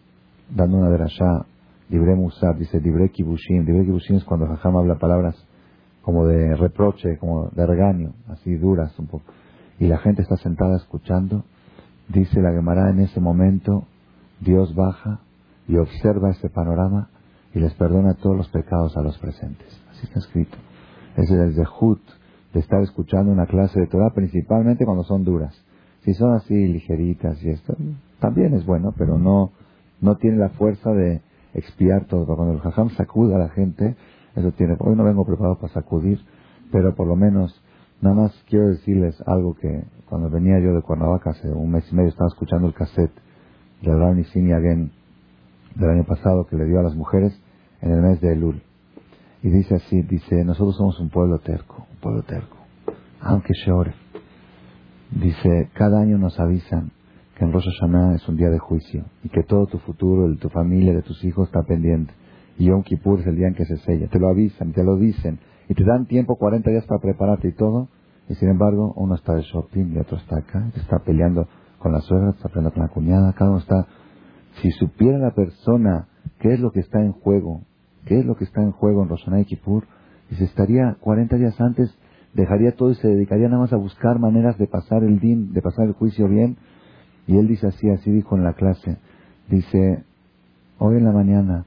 dando 0.51 0.79
una 0.79 0.91
derashá, 0.91 1.47
libre 1.89 2.15
musar, 2.15 2.57
dice 2.57 2.81
libre 2.81 3.11
kibushim, 3.11 3.65
libre 3.65 3.85
kibushim 3.85 4.17
es 4.17 4.25
cuando 4.25 4.47
el 4.47 4.53
Jajam 4.53 4.77
habla 4.77 4.97
palabras 4.97 5.37
como 6.03 6.27
de 6.27 6.55
reproche, 6.57 7.19
como 7.19 7.49
de 7.51 7.67
regaño, 7.67 8.15
así 8.29 8.55
duras 8.57 8.97
un 8.99 9.09
poco. 9.09 9.25
Y 9.79 9.89
la 9.89 9.99
gente 9.99 10.23
está 10.23 10.37
sentada 10.37 10.77
escuchando. 10.77 11.45
Dice 12.09 12.41
la 12.41 12.53
Gemara 12.53 12.91
en 12.91 13.01
ese 13.01 13.21
momento, 13.21 13.85
Dios 14.41 14.75
baja 14.75 15.21
y 15.69 15.77
observa 15.77 16.31
ese 16.31 16.49
panorama 16.49 17.11
y 17.57 17.59
les 17.59 17.73
perdona 17.73 18.13
todos 18.13 18.37
los 18.37 18.51
pecados 18.51 18.99
a 18.99 19.01
los 19.01 19.17
presentes. 19.17 19.67
Así 19.91 20.05
está 20.05 20.19
escrito. 20.19 20.59
Es 21.17 21.31
el 21.31 21.55
zehut 21.55 22.03
de 22.53 22.61
estar 22.61 22.83
escuchando 22.83 23.33
una 23.33 23.47
clase 23.47 23.81
de 23.81 23.87
Torah, 23.87 24.11
principalmente 24.15 24.85
cuando 24.85 25.05
son 25.05 25.25
duras. 25.25 25.57
Si 26.03 26.13
son 26.13 26.35
así 26.35 26.55
ligeritas 26.55 27.43
y 27.43 27.49
esto, 27.49 27.75
también 28.21 28.53
es 28.53 28.67
bueno, 28.67 28.93
pero 28.99 29.17
no, 29.17 29.53
no 30.03 30.17
tiene 30.17 30.37
la 30.37 30.51
fuerza 30.51 30.91
de 30.93 31.23
expiar 31.55 32.05
todo. 32.05 32.27
Cuando 32.27 32.53
el 32.53 32.61
jajam 32.61 32.91
sacuda 32.91 33.37
a 33.37 33.39
la 33.39 33.49
gente, 33.49 33.97
eso 34.35 34.53
tiene. 34.53 34.77
Hoy 34.79 34.95
no 34.95 35.05
vengo 35.05 35.25
preparado 35.25 35.57
para 35.59 35.73
sacudir, 35.73 36.21
pero 36.71 36.95
por 36.95 37.07
lo 37.07 37.17
menos, 37.17 37.59
nada 38.03 38.17
más 38.17 38.45
quiero 38.51 38.69
decirles 38.69 39.17
algo 39.27 39.55
que 39.55 39.83
cuando 40.11 40.29
venía 40.29 40.61
yo 40.61 40.75
de 40.75 40.83
Cuernavaca 40.83 41.31
hace 41.31 41.49
un 41.49 41.71
mes 41.71 41.91
y 41.91 41.95
medio 41.95 42.11
estaba 42.11 42.29
escuchando 42.29 42.69
el 42.69 42.75
cassette 42.75 43.15
de 43.81 43.97
Rani 43.97 44.25
Again 44.53 44.93
del 45.75 45.89
año 45.89 46.05
pasado 46.05 46.47
que 46.47 46.57
le 46.57 46.67
dio 46.67 46.81
a 46.81 46.83
las 46.83 46.95
mujeres 46.95 47.41
en 47.81 47.93
el 47.93 48.01
mes 48.01 48.21
de 48.21 48.33
Elul. 48.33 48.63
Y 49.43 49.51
dice 49.51 49.77
así, 49.77 50.03
dice, 50.03 50.45
nosotros 50.45 50.77
somos 50.77 50.99
un 51.01 51.11
pueblo 51.11 51.39
terco, 51.39 51.87
un 51.91 51.99
pueblo 51.99 52.23
terco, 52.23 52.57
aunque 53.21 53.53
Sheore. 53.55 53.95
Dice, 55.11 55.71
cada 55.75 56.01
año 56.01 56.19
nos 56.19 56.39
avisan 56.41 56.91
que 57.37 57.45
en 57.45 57.53
Rosh 57.53 57.67
Hashanah 57.67 58.15
es 58.17 58.29
un 58.29 58.37
día 58.37 58.51
de 58.51 58.59
juicio 58.59 59.05
y 59.23 59.29
que 59.29 59.43
todo 59.43 59.67
tu 59.67 59.79
futuro, 59.79 60.29
de 60.29 60.37
tu 60.37 60.49
familia, 60.49 60.95
de 60.95 61.03
tus 61.03 61.23
hijos 61.25 61.49
está 61.49 61.63
pendiente. 61.63 62.13
Y 62.59 62.67
Yom 62.67 62.83
Kippur 62.83 63.21
es 63.21 63.27
el 63.27 63.37
día 63.37 63.49
en 63.49 63.55
que 63.55 63.67
se 63.67 63.77
sella. 63.79 64.09
Te 64.09 64.19
lo 64.19 64.29
avisan, 64.29 64.73
te 64.73 64.83
lo 64.83 64.97
dicen 64.97 65.39
y 65.69 65.75
te 65.75 65.85
dan 65.85 66.07
tiempo, 66.07 66.37
40 66.37 66.71
días 66.71 66.87
para 66.87 67.01
prepararte 67.01 67.49
y 67.49 67.53
todo. 67.53 67.89
Y 68.29 68.35
sin 68.35 68.49
embargo, 68.49 68.93
uno 68.97 69.15
está 69.15 69.35
de 69.35 69.43
shopping 69.43 69.95
y 69.95 69.99
otro 69.99 70.17
está 70.17 70.39
acá, 70.39 70.71
está 70.75 70.99
peleando 70.99 71.47
con 71.79 71.93
la 71.93 72.01
suegra, 72.01 72.31
está 72.31 72.49
peleando 72.49 72.73
con 72.73 72.83
la 72.83 72.89
cuñada, 72.89 73.33
cada 73.35 73.51
uno 73.51 73.61
está... 73.61 73.87
Si 74.63 74.71
supiera 74.71 75.19
la 75.19 75.33
persona 75.33 76.09
qué 76.39 76.53
es 76.55 76.61
lo 76.61 76.71
que 76.71 76.81
está 76.81 77.01
en 77.01 77.13
juego, 77.13 77.63
qué 78.05 78.19
es 78.19 78.25
lo 78.25 78.37
que 78.37 78.45
está 78.45 78.63
en 78.63 78.73
juego 78.73 79.03
en 79.03 79.09
Roshaná 79.09 79.41
y 79.41 79.45
Kippur, 79.45 79.87
se 80.31 80.45
estaría 80.45 80.97
40 81.01 81.37
días 81.37 81.61
antes, 81.61 81.97
dejaría 82.35 82.75
todo 82.75 82.91
y 82.91 82.97
se 82.97 83.09
dedicaría 83.09 83.49
nada 83.49 83.63
más 83.63 83.73
a 83.73 83.77
buscar 83.77 84.19
maneras 84.19 84.59
de 84.59 84.67
pasar 84.67 85.05
el 85.05 85.21
din, 85.21 85.53
de 85.53 85.63
pasar 85.63 85.87
el 85.87 85.93
juicio 85.93 86.29
bien. 86.29 86.57
Y 87.27 87.39
él 87.39 87.49
dice 87.49 87.69
así, 87.69 87.89
así 87.89 88.11
dijo 88.11 88.37
en 88.37 88.45
la 88.45 88.55
clase, 88.55 88.99
dice, 89.49 90.05
hoy 90.79 90.97
en 90.97 91.05
la 91.05 91.13
mañana 91.13 91.65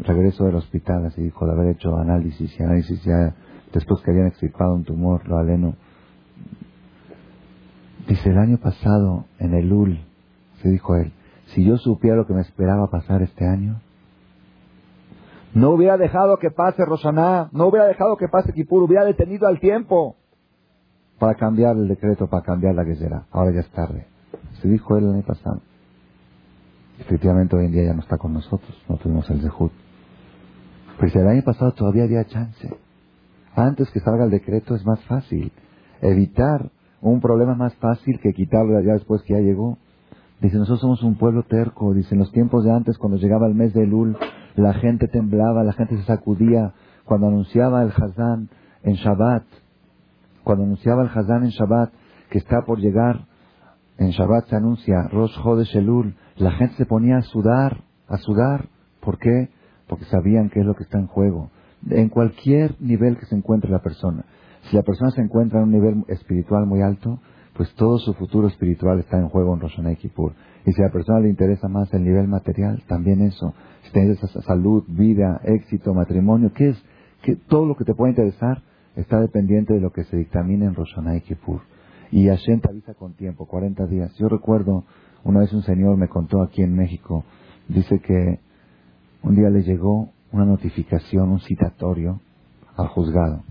regreso 0.00 0.44
del 0.44 0.56
hospital, 0.56 1.06
así 1.06 1.22
dijo, 1.22 1.46
de 1.46 1.52
haber 1.52 1.68
hecho 1.68 1.96
análisis 1.96 2.58
y 2.58 2.62
análisis 2.62 3.02
ya 3.04 3.34
después 3.72 4.02
que 4.02 4.10
habían 4.10 4.26
extirpado 4.26 4.74
un 4.74 4.84
tumor, 4.84 5.26
lo 5.28 5.38
aleno. 5.38 5.76
Dice, 8.06 8.30
el 8.30 8.38
año 8.38 8.58
pasado, 8.58 9.26
en 9.38 9.54
el 9.54 9.72
UL, 9.72 9.98
se 10.62 10.70
dijo 10.70 10.96
él, 10.96 11.12
si 11.54 11.64
yo 11.64 11.76
supiera 11.76 12.16
lo 12.16 12.26
que 12.26 12.34
me 12.34 12.40
esperaba 12.40 12.90
pasar 12.90 13.22
este 13.22 13.46
año, 13.46 13.80
no 15.54 15.70
hubiera 15.70 15.96
dejado 15.96 16.38
que 16.38 16.50
pase 16.50 16.84
Rosaná, 16.84 17.48
no 17.52 17.66
hubiera 17.66 17.86
dejado 17.86 18.16
que 18.16 18.28
pase 18.28 18.52
Kipur, 18.52 18.82
hubiera 18.82 19.04
detenido 19.04 19.46
al 19.46 19.60
tiempo 19.60 20.16
para 21.18 21.34
cambiar 21.34 21.76
el 21.76 21.88
decreto, 21.88 22.28
para 22.28 22.42
cambiar 22.42 22.74
la 22.74 22.84
será 22.94 23.26
Ahora 23.30 23.52
ya 23.52 23.60
es 23.60 23.70
tarde. 23.70 24.06
Se 24.62 24.68
dijo 24.68 24.96
él 24.96 25.04
el 25.04 25.14
año 25.14 25.22
pasado. 25.22 25.60
Efectivamente, 27.00 27.56
hoy 27.56 27.66
en 27.66 27.72
día 27.72 27.84
ya 27.84 27.94
no 27.94 28.00
está 28.00 28.18
con 28.18 28.32
nosotros, 28.32 28.76
no 28.88 28.96
tuvimos 28.96 29.28
el 29.30 29.40
Zehut. 29.40 29.72
Pues 30.98 31.14
el 31.14 31.28
año 31.28 31.42
pasado 31.42 31.72
todavía 31.72 32.04
había 32.04 32.24
chance. 32.24 32.68
Antes 33.54 33.90
que 33.90 34.00
salga 34.00 34.24
el 34.24 34.30
decreto 34.30 34.74
es 34.74 34.84
más 34.84 35.00
fácil. 35.04 35.52
Evitar 36.00 36.70
un 37.00 37.20
problema 37.20 37.54
más 37.54 37.74
fácil 37.76 38.20
que 38.20 38.32
quitarlo 38.32 38.80
ya 38.80 38.94
después 38.94 39.22
que 39.22 39.34
ya 39.34 39.40
llegó. 39.40 39.78
Dice, 40.40 40.56
nosotros 40.56 40.80
somos 40.80 41.02
un 41.02 41.16
pueblo 41.16 41.44
terco. 41.44 41.94
Dice, 41.94 42.14
en 42.14 42.20
los 42.20 42.32
tiempos 42.32 42.64
de 42.64 42.72
antes, 42.72 42.98
cuando 42.98 43.18
llegaba 43.18 43.46
el 43.46 43.54
mes 43.54 43.74
de 43.74 43.84
Elul, 43.84 44.16
la 44.58 44.74
gente 44.74 45.08
temblaba, 45.08 45.62
la 45.62 45.72
gente 45.72 45.96
se 45.96 46.04
sacudía. 46.04 46.72
Cuando 47.04 47.28
anunciaba 47.28 47.82
el 47.82 47.90
Hazán 47.90 48.48
en 48.82 48.94
Shabbat, 48.94 49.44
cuando 50.44 50.64
anunciaba 50.64 51.02
el 51.02 51.08
Hazán 51.08 51.44
en 51.44 51.50
Shabbat, 51.50 51.92
que 52.30 52.38
está 52.38 52.62
por 52.66 52.78
llegar, 52.78 53.26
en 53.98 54.10
Shabbat 54.10 54.46
se 54.48 54.56
anuncia 54.56 55.08
Rosh 55.10 55.34
Chodesh 55.42 55.76
Elul, 55.76 56.14
la 56.36 56.52
gente 56.52 56.76
se 56.76 56.86
ponía 56.86 57.18
a 57.18 57.22
sudar, 57.22 57.84
a 58.08 58.16
sudar. 58.18 58.68
¿Por 59.00 59.18
qué? 59.18 59.48
Porque 59.88 60.04
sabían 60.04 60.50
qué 60.50 60.60
es 60.60 60.66
lo 60.66 60.74
que 60.74 60.84
está 60.84 60.98
en 60.98 61.06
juego. 61.06 61.50
En 61.88 62.08
cualquier 62.08 62.74
nivel 62.80 63.16
que 63.16 63.26
se 63.26 63.36
encuentre 63.36 63.70
la 63.70 63.80
persona. 63.80 64.24
Si 64.62 64.76
la 64.76 64.82
persona 64.82 65.10
se 65.12 65.22
encuentra 65.22 65.60
en 65.60 65.66
un 65.66 65.72
nivel 65.72 66.04
espiritual 66.08 66.66
muy 66.66 66.82
alto, 66.82 67.20
pues 67.58 67.74
todo 67.74 67.98
su 67.98 68.14
futuro 68.14 68.46
espiritual 68.46 69.00
está 69.00 69.18
en 69.18 69.28
juego 69.28 69.52
en 69.52 69.58
Rosh 69.58 69.80
Kippur. 69.96 70.32
Y 70.64 70.72
si 70.72 70.80
a 70.80 70.84
la 70.86 70.92
persona 70.92 71.18
le 71.18 71.28
interesa 71.28 71.66
más 71.66 71.92
el 71.92 72.04
nivel 72.04 72.28
material, 72.28 72.80
también 72.86 73.20
eso. 73.20 73.52
Si 73.82 73.90
tienes 73.90 74.22
esa 74.22 74.40
salud, 74.42 74.84
vida, 74.86 75.40
éxito, 75.42 75.92
matrimonio, 75.92 76.52
¿qué 76.54 76.68
es? 76.68 76.84
que 77.20 77.34
Todo 77.34 77.66
lo 77.66 77.74
que 77.74 77.84
te 77.84 77.94
puede 77.94 78.12
interesar 78.12 78.62
está 78.94 79.20
dependiente 79.20 79.74
de 79.74 79.80
lo 79.80 79.90
que 79.90 80.04
se 80.04 80.16
dictamina 80.16 80.66
en 80.66 80.76
Rosh 80.76 80.94
Kippur. 81.26 81.62
Y 82.12 82.28
Hashem 82.28 82.60
te 82.60 82.70
avisa 82.70 82.94
con 82.94 83.14
tiempo, 83.14 83.46
40 83.46 83.86
días. 83.86 84.14
Yo 84.18 84.28
recuerdo 84.28 84.84
una 85.24 85.40
vez 85.40 85.52
un 85.52 85.62
señor 85.62 85.96
me 85.96 86.06
contó 86.06 86.42
aquí 86.42 86.62
en 86.62 86.76
México, 86.76 87.24
dice 87.66 87.98
que 87.98 88.38
un 89.24 89.34
día 89.34 89.50
le 89.50 89.64
llegó 89.64 90.10
una 90.30 90.44
notificación, 90.44 91.28
un 91.28 91.40
citatorio 91.40 92.20
al 92.76 92.86
juzgado. 92.86 93.42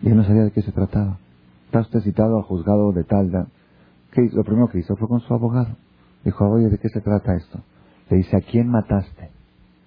Y 0.00 0.08
él 0.08 0.16
no 0.16 0.24
sabía 0.24 0.44
de 0.44 0.50
qué 0.50 0.62
se 0.62 0.72
trataba. 0.72 1.18
Está 1.72 1.80
usted 1.80 2.00
citado 2.00 2.36
al 2.36 2.42
juzgado 2.42 2.92
de 2.92 3.02
tal. 3.02 3.30
Lo 3.30 4.44
primero 4.44 4.68
que 4.68 4.80
hizo 4.80 4.94
fue 4.96 5.08
con 5.08 5.20
su 5.20 5.32
abogado. 5.32 5.74
Dijo, 6.22 6.46
oye, 6.46 6.68
¿de 6.68 6.76
qué 6.76 6.90
se 6.90 7.00
trata 7.00 7.34
esto? 7.34 7.60
Le 8.10 8.18
dice, 8.18 8.36
¿a 8.36 8.42
quién 8.42 8.68
mataste? 8.68 9.30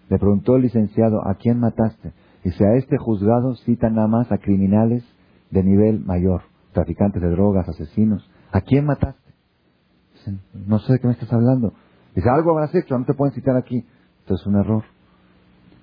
Le 0.09 0.17
preguntó 0.17 0.55
el 0.55 0.63
licenciado, 0.63 1.21
¿a 1.27 1.35
quién 1.35 1.59
mataste? 1.59 2.11
Dice, 2.43 2.65
a 2.65 2.73
este 2.73 2.97
juzgado 2.97 3.53
citan 3.57 3.93
nada 3.93 4.07
más 4.07 4.31
a 4.31 4.39
criminales 4.39 5.03
de 5.51 5.63
nivel 5.63 5.99
mayor, 5.99 6.41
traficantes 6.73 7.21
de 7.21 7.29
drogas, 7.29 7.69
asesinos. 7.69 8.27
¿A 8.51 8.61
quién 8.61 8.87
mataste? 8.87 9.21
no 10.65 10.79
sé 10.79 10.93
de 10.93 10.99
qué 10.99 11.05
me 11.05 11.13
estás 11.13 11.31
hablando. 11.31 11.73
Dice, 12.15 12.27
algo 12.31 12.49
habrás 12.49 12.73
hecho, 12.73 12.97
no 12.97 13.05
te 13.05 13.13
pueden 13.13 13.35
citar 13.35 13.55
aquí. 13.57 13.85
Esto 14.21 14.33
es 14.33 14.47
un 14.47 14.55
error. 14.55 14.85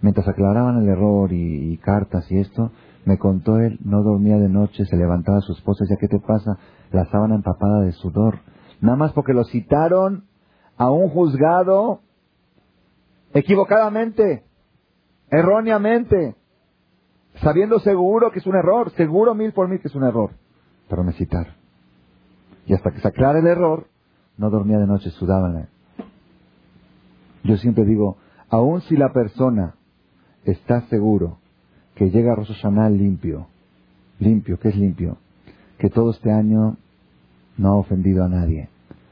Mientras 0.01 0.27
aclaraban 0.27 0.83
el 0.83 0.89
error 0.89 1.33
y, 1.33 1.77
cartas 1.77 2.29
y 2.33 2.39
esto, 2.39 2.73
me 3.05 3.19
contó 3.19 3.59
él, 3.59 3.79
no 3.85 4.03
dormía 4.03 4.39
de 4.39 4.49
noche, 4.49 4.85
se 4.85 4.97
levantaba 4.97 5.41
su 5.41 5.53
esposa, 5.53 5.85
decía, 5.85 5.97
¿qué 6.01 6.09
te 6.09 6.21
pasa? 6.21 6.59
La 6.93 7.05
sábana 7.07 7.35
empapada 7.35 7.81
de 7.81 7.93
sudor. 7.93 8.39
Nada 8.81 8.97
más 8.97 9.13
porque 9.13 9.33
lo 9.33 9.45
citaron 9.45 10.25
a 10.77 10.91
un 10.91 11.09
juzgado 11.09 12.01
equivocadamente, 13.35 14.45
erróneamente, 15.31 16.37
sabiendo 17.43 17.81
seguro 17.81 18.31
que 18.31 18.39
es 18.39 18.47
un 18.47 18.57
error, 18.57 18.91
seguro 18.93 19.35
mil 19.35 19.53
por 19.53 19.69
mil 19.69 19.81
que 19.81 19.89
es 19.89 19.95
un 19.95 20.05
error. 20.05 20.31
Pero 20.89 21.03
me 21.03 21.13
citaron. 21.13 21.55
Y 22.67 22.75
hasta 22.75 22.93
que 22.93 23.01
se 23.01 23.09
aclare 23.09 23.41
el 23.41 23.47
error, 23.47 23.87
no 24.37 24.51
dormía 24.51 24.79
de 24.79 24.87
noche, 24.87 25.11
sudaba. 25.11 25.69
Yo 27.43 27.57
siempre 27.57 27.85
digo, 27.85 28.19
aun 28.49 28.81
si 28.83 28.97
la 28.97 29.13
persona 29.13 29.75
está 30.45 30.83
seguro 30.83 31.39
que 31.95 32.11
llega 32.11 32.33
a 32.33 32.37
Rosh 32.37 32.51
limpio, 32.91 33.47
limpio, 34.19 34.59
¿qué 34.59 34.69
es 34.69 34.77
limpio? 34.77 35.19
Que 35.79 35.91
todo 35.91 36.11
este 36.11 36.31
año 36.31 36.77
no 37.59 37.69
ha 37.73 37.77
ofendido 37.77 38.25
a 38.25 38.29
nadie, 38.29 38.69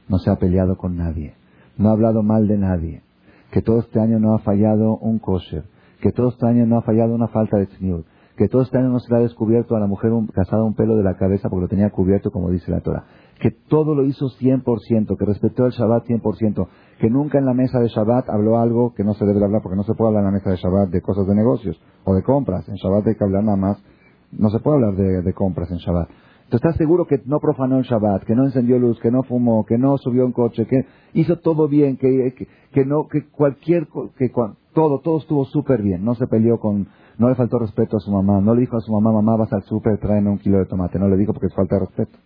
no 0.09 0.19
se 0.19 0.31
ha 0.31 0.37
peleado 0.37 0.77
con 0.77 0.97
nadie, 0.97 1.35
no 1.77 1.89
ha 1.89 1.93
hablado 1.93 2.23
mal 2.23 2.49
de 2.49 2.59
nadie, 2.59 3.03
que 3.51 3.63
todo 3.63 3.81
este 3.81 4.01
año 4.01 4.19
no 4.19 4.35
ha 4.35 4.39
fallado 4.39 4.97
un 4.97 5.19
kosher, 5.19 5.65
que 6.01 6.13
todo 6.13 6.29
este 6.29 6.47
año 6.47 6.67
no 6.67 6.79
ha 6.79 6.83
fallado 6.83 7.15
una 7.15 7.29
falta 7.29 7.59
de 7.59 7.67
tzniut, 7.67 8.07
que 8.37 8.49
todo 8.49 8.63
este 8.63 8.79
año 8.79 8.89
no 8.89 9.01
se 9.01 9.13
le 9.13 9.19
ha 9.19 9.23
descubierto 9.23 9.77
a 9.77 9.81
la 9.81 9.87
mujer 9.87 10.13
casada 10.33 10.65
un 10.65 10.75
pelo 10.75 10.97
de 10.97 11.03
la 11.03 11.17
cabeza 11.17 11.51
porque 11.51 11.63
lo 11.63 11.69
tenía 11.69 11.91
cubierto 11.91 12.31
como 12.31 12.51
dice 12.51 12.71
la 12.71 12.81
Torah 12.81 13.05
que 13.41 13.51
todo 13.51 13.95
lo 13.95 14.05
hizo 14.05 14.27
100%, 14.29 15.17
que 15.17 15.25
respetó 15.25 15.65
el 15.65 15.73
Shabbat 15.73 16.05
100%, 16.07 16.69
que 17.01 17.09
nunca 17.09 17.39
en 17.39 17.47
la 17.47 17.55
mesa 17.55 17.81
de 17.81 17.89
Shabbat 17.89 18.29
habló 18.29 18.59
algo 18.59 18.93
que 18.95 19.03
no 19.03 19.15
se 19.15 19.25
debe 19.25 19.43
hablar, 19.43 19.63
porque 19.63 19.77
no 19.77 19.83
se 19.83 19.95
puede 19.95 20.09
hablar 20.09 20.25
en 20.25 20.27
la 20.27 20.39
mesa 20.39 20.51
de 20.51 20.57
Shabbat 20.57 20.91
de 20.91 21.01
cosas 21.01 21.27
de 21.27 21.35
negocios 21.35 21.81
o 22.05 22.15
de 22.15 22.23
compras. 22.23 22.69
En 22.69 22.75
Shabbat 22.75 23.07
hay 23.07 23.15
que 23.15 23.25
hablar 23.25 23.43
nada 23.43 23.57
más, 23.57 23.83
no 24.31 24.51
se 24.51 24.61
puede 24.61 24.77
hablar 24.77 24.95
de, 24.95 25.33
compras 25.33 25.71
en 25.71 25.79
Shabbat. 25.79 26.11
Entonces, 26.45 26.67
¿estás 26.67 26.77
seguro 26.77 27.07
que 27.07 27.23
no 27.25 27.41
profanó 27.41 27.79
el 27.79 27.85
Shabbat, 27.85 28.25
que 28.25 28.35
no 28.35 28.45
encendió 28.45 28.79
luz, 28.79 29.01
que 29.01 29.11
no 29.11 29.23
fumó, 29.23 29.65
que 29.65 29.79
no 29.79 29.97
subió 29.97 30.27
un 30.27 30.33
coche, 30.33 30.67
que 30.67 30.85
hizo 31.15 31.39
todo 31.39 31.67
bien, 31.67 31.97
que, 31.97 32.35
que, 32.73 32.85
no, 32.85 33.09
que 33.09 33.29
cualquier, 33.29 33.87
que 34.19 34.31
todo, 34.75 35.01
todo 35.01 35.19
estuvo 35.19 35.47
súper 35.47 35.81
bien, 35.81 36.05
no 36.05 36.15
se 36.15 36.27
peleó 36.27 36.59
con, 36.59 36.89
no 37.19 37.29
le 37.29 37.37
faltó 37.37 37.59
respeto 37.59 37.97
a 37.97 38.01
su 38.01 38.11
mamá, 38.11 38.41
no 38.41 38.55
le 38.55 38.63
dijo 38.63 38.77
a 38.77 38.81
su 38.81 38.93
mamá, 38.93 39.13
mamá 39.13 39.37
vas 39.37 39.53
al 39.53 39.63
súper, 39.63 39.99
tráeme 39.99 40.29
un 40.29 40.39
kilo 40.39 40.59
de 40.59 40.67
tomate, 40.67 40.99
no 40.99 41.09
le 41.09 41.17
dijo 41.17 41.33
porque 41.33 41.47
es 41.47 41.55
falta 41.55 41.77
de 41.77 41.87
respeto. 41.87 42.19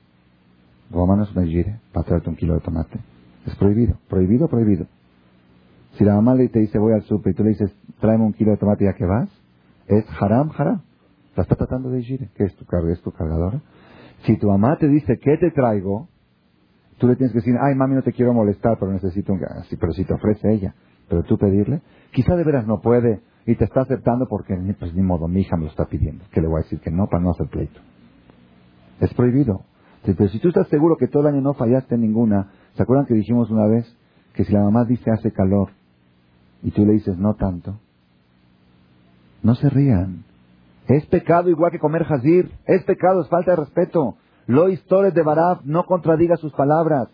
Romanos 0.94 1.34
me 1.34 1.46
gire 1.46 1.80
para 1.92 2.06
traerte 2.06 2.30
un 2.30 2.36
kilo 2.36 2.54
de 2.54 2.60
tomate. 2.60 2.98
Es 3.46 3.54
prohibido, 3.56 3.98
prohibido, 4.08 4.48
prohibido. 4.48 4.86
Si 5.98 6.04
la 6.04 6.14
mamá 6.14 6.34
le 6.34 6.48
te 6.48 6.60
dice 6.60 6.78
voy 6.78 6.92
al 6.94 7.02
súper 7.02 7.32
y 7.32 7.36
tú 7.36 7.44
le 7.44 7.50
dices 7.50 7.70
tráeme 8.00 8.24
un 8.24 8.32
kilo 8.32 8.52
de 8.52 8.56
tomate 8.56 8.84
ya 8.84 8.94
que 8.94 9.04
vas, 9.04 9.28
es 9.86 10.04
haram, 10.20 10.50
haram. 10.56 10.82
La 11.36 11.42
está 11.42 11.56
tratando 11.56 11.90
de 11.90 12.02
gire. 12.02 12.30
¿Qué 12.36 12.44
es 12.44 12.56
tu? 12.56 12.64
¿Es 12.88 13.02
tu 13.02 13.10
cargadora? 13.12 13.60
Si 14.24 14.36
tu 14.38 14.48
mamá 14.48 14.78
te 14.78 14.88
dice 14.88 15.18
¿qué 15.20 15.36
te 15.36 15.50
traigo? 15.50 16.08
Tú 16.98 17.08
le 17.08 17.16
tienes 17.16 17.32
que 17.32 17.40
decir, 17.40 17.54
ay 17.60 17.74
mami 17.74 17.96
no 17.96 18.02
te 18.02 18.12
quiero 18.12 18.32
molestar, 18.32 18.78
pero 18.78 18.92
necesito 18.92 19.32
un... 19.32 19.40
Sí, 19.68 19.76
pero 19.76 19.92
si 19.92 20.04
te 20.04 20.14
ofrece 20.14 20.52
ella. 20.52 20.74
Pero 21.08 21.22
tú 21.24 21.36
pedirle, 21.36 21.82
quizá 22.12 22.34
de 22.36 22.44
veras 22.44 22.66
no 22.66 22.80
puede 22.80 23.20
y 23.46 23.56
te 23.56 23.64
está 23.64 23.82
aceptando 23.82 24.26
porque 24.28 24.54
pues 24.78 24.94
ni 24.94 25.02
modo, 25.02 25.28
mi 25.28 25.40
hija 25.40 25.56
me 25.56 25.64
lo 25.64 25.70
está 25.70 25.86
pidiendo. 25.86 26.24
Que 26.32 26.40
le 26.40 26.48
voy 26.48 26.60
a 26.60 26.62
decir 26.62 26.80
que 26.80 26.90
no 26.90 27.06
para 27.06 27.22
no 27.22 27.30
hacer 27.30 27.48
pleito. 27.48 27.80
Es 29.00 29.12
prohibido. 29.14 29.64
Pero 30.04 30.28
si 30.28 30.38
tú 30.38 30.48
estás 30.48 30.68
seguro 30.68 30.96
que 30.96 31.08
todo 31.08 31.22
el 31.22 31.34
año 31.34 31.40
no 31.40 31.54
fallaste 31.54 31.94
en 31.94 32.02
ninguna, 32.02 32.50
¿se 32.74 32.82
acuerdan 32.82 33.06
que 33.06 33.14
dijimos 33.14 33.50
una 33.50 33.66
vez 33.66 33.86
que 34.34 34.44
si 34.44 34.52
la 34.52 34.62
mamá 34.62 34.84
dice 34.84 35.10
hace 35.10 35.32
calor 35.32 35.70
y 36.62 36.70
tú 36.70 36.84
le 36.84 36.92
dices 36.92 37.16
no 37.16 37.34
tanto? 37.34 37.78
No 39.42 39.54
se 39.54 39.70
rían. 39.70 40.24
Es 40.88 41.06
pecado 41.06 41.48
igual 41.48 41.70
que 41.72 41.78
comer 41.78 42.04
jazir. 42.04 42.50
Es 42.66 42.84
pecado, 42.84 43.22
es 43.22 43.28
falta 43.28 43.52
de 43.52 43.56
respeto. 43.56 44.16
Lo 44.46 44.68
historias 44.68 45.14
de 45.14 45.22
Barab, 45.22 45.60
no 45.64 45.84
contradiga 45.84 46.36
sus 46.36 46.52
palabras. 46.52 47.08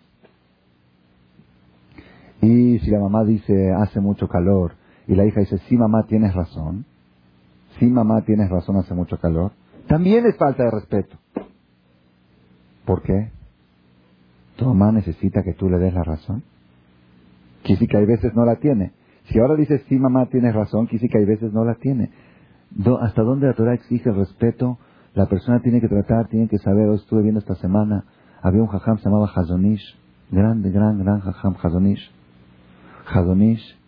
Y 2.43 2.79
si 2.81 2.91
la 2.91 2.99
mamá 2.99 3.25
dice, 3.25 3.73
hace 3.73 4.01
mucho 4.01 4.27
calor, 4.27 4.73
y 5.07 5.15
la 5.15 5.27
hija 5.27 5.41
dice, 5.41 5.59
sí 5.69 5.77
mamá, 5.77 6.07
tienes 6.07 6.35
razón, 6.35 6.87
sí 7.79 7.87
mamá, 7.87 8.23
tienes 8.23 8.49
razón, 8.49 8.77
hace 8.77 8.95
mucho 8.95 9.19
calor, 9.19 9.53
también 9.87 10.25
es 10.27 10.37
falta 10.37 10.65
de 10.65 10.71
respeto. 10.71 11.17
¿Por 12.91 13.03
qué? 13.03 13.31
¿Tu 14.57 14.65
mamá 14.65 14.91
necesita 14.91 15.45
que 15.45 15.53
tú 15.53 15.71
le 15.71 15.79
des 15.79 15.95
la 15.95 16.03
razón? 16.03 16.43
Quisi 17.63 17.87
que 17.87 17.97
hay 17.97 18.05
veces 18.05 18.35
no 18.35 18.45
la 18.45 18.57
tiene. 18.57 18.91
Si 19.27 19.39
ahora 19.39 19.55
dices, 19.55 19.85
sí 19.89 19.97
mamá, 19.97 20.27
tienes 20.27 20.53
razón, 20.53 20.89
quisi 20.89 21.09
que 21.09 21.19
hay 21.19 21.25
veces 21.25 21.53
no 21.53 21.65
la 21.65 21.77
tiene. 21.77 22.11
¿Hasta 23.01 23.23
dónde 23.23 23.47
la 23.47 23.53
Torah 23.53 23.75
exige 23.75 24.09
el 24.09 24.17
respeto? 24.17 24.77
La 25.15 25.27
persona 25.27 25.61
tiene 25.61 25.81
que 25.81 25.87
tratar, 25.87 26.27
tiene 26.27 26.49
que 26.49 26.59
saber, 26.59 26.89
hoy 26.89 26.97
estuve 26.97 27.23
viendo 27.23 27.39
esta 27.39 27.55
semana, 27.55 28.07
había 28.43 28.61
un 28.61 28.67
jajam 28.67 28.99
se 28.99 29.05
llamaba 29.05 29.31
Hazonish, 29.37 29.97
grande, 30.33 30.73
gran, 30.73 30.99
gran 30.99 31.21
jajam, 31.21 31.55
Hazonish. 31.63 32.11
Hazonish 33.07 33.79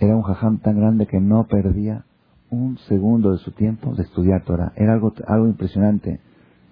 era 0.00 0.14
un 0.14 0.22
jajam 0.22 0.58
tan 0.58 0.76
grande 0.76 1.06
que 1.06 1.18
no 1.18 1.46
perdía 1.46 2.04
un 2.50 2.76
segundo 2.88 3.32
de 3.32 3.38
su 3.38 3.52
tiempo 3.52 3.94
de 3.94 4.02
estudiar 4.02 4.44
Torah. 4.44 4.74
Era 4.76 4.92
algo, 4.92 5.14
algo 5.26 5.46
impresionante, 5.46 6.20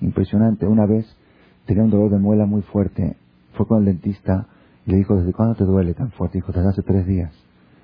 impresionante. 0.02 0.66
Una 0.66 0.84
vez 0.84 1.06
tenía 1.66 1.82
un 1.82 1.90
dolor 1.90 2.10
de 2.10 2.18
muela 2.18 2.46
muy 2.46 2.62
fuerte, 2.62 3.16
fue 3.54 3.66
con 3.66 3.80
el 3.80 3.84
dentista 3.86 4.46
y 4.86 4.92
le 4.92 4.98
dijo, 4.98 5.16
¿desde 5.16 5.32
cuándo 5.32 5.56
te 5.56 5.64
duele 5.64 5.94
tan 5.94 6.10
fuerte? 6.12 6.38
Dijo, 6.38 6.52
desde 6.52 6.68
hace 6.68 6.82
tres 6.82 7.06
días. 7.06 7.32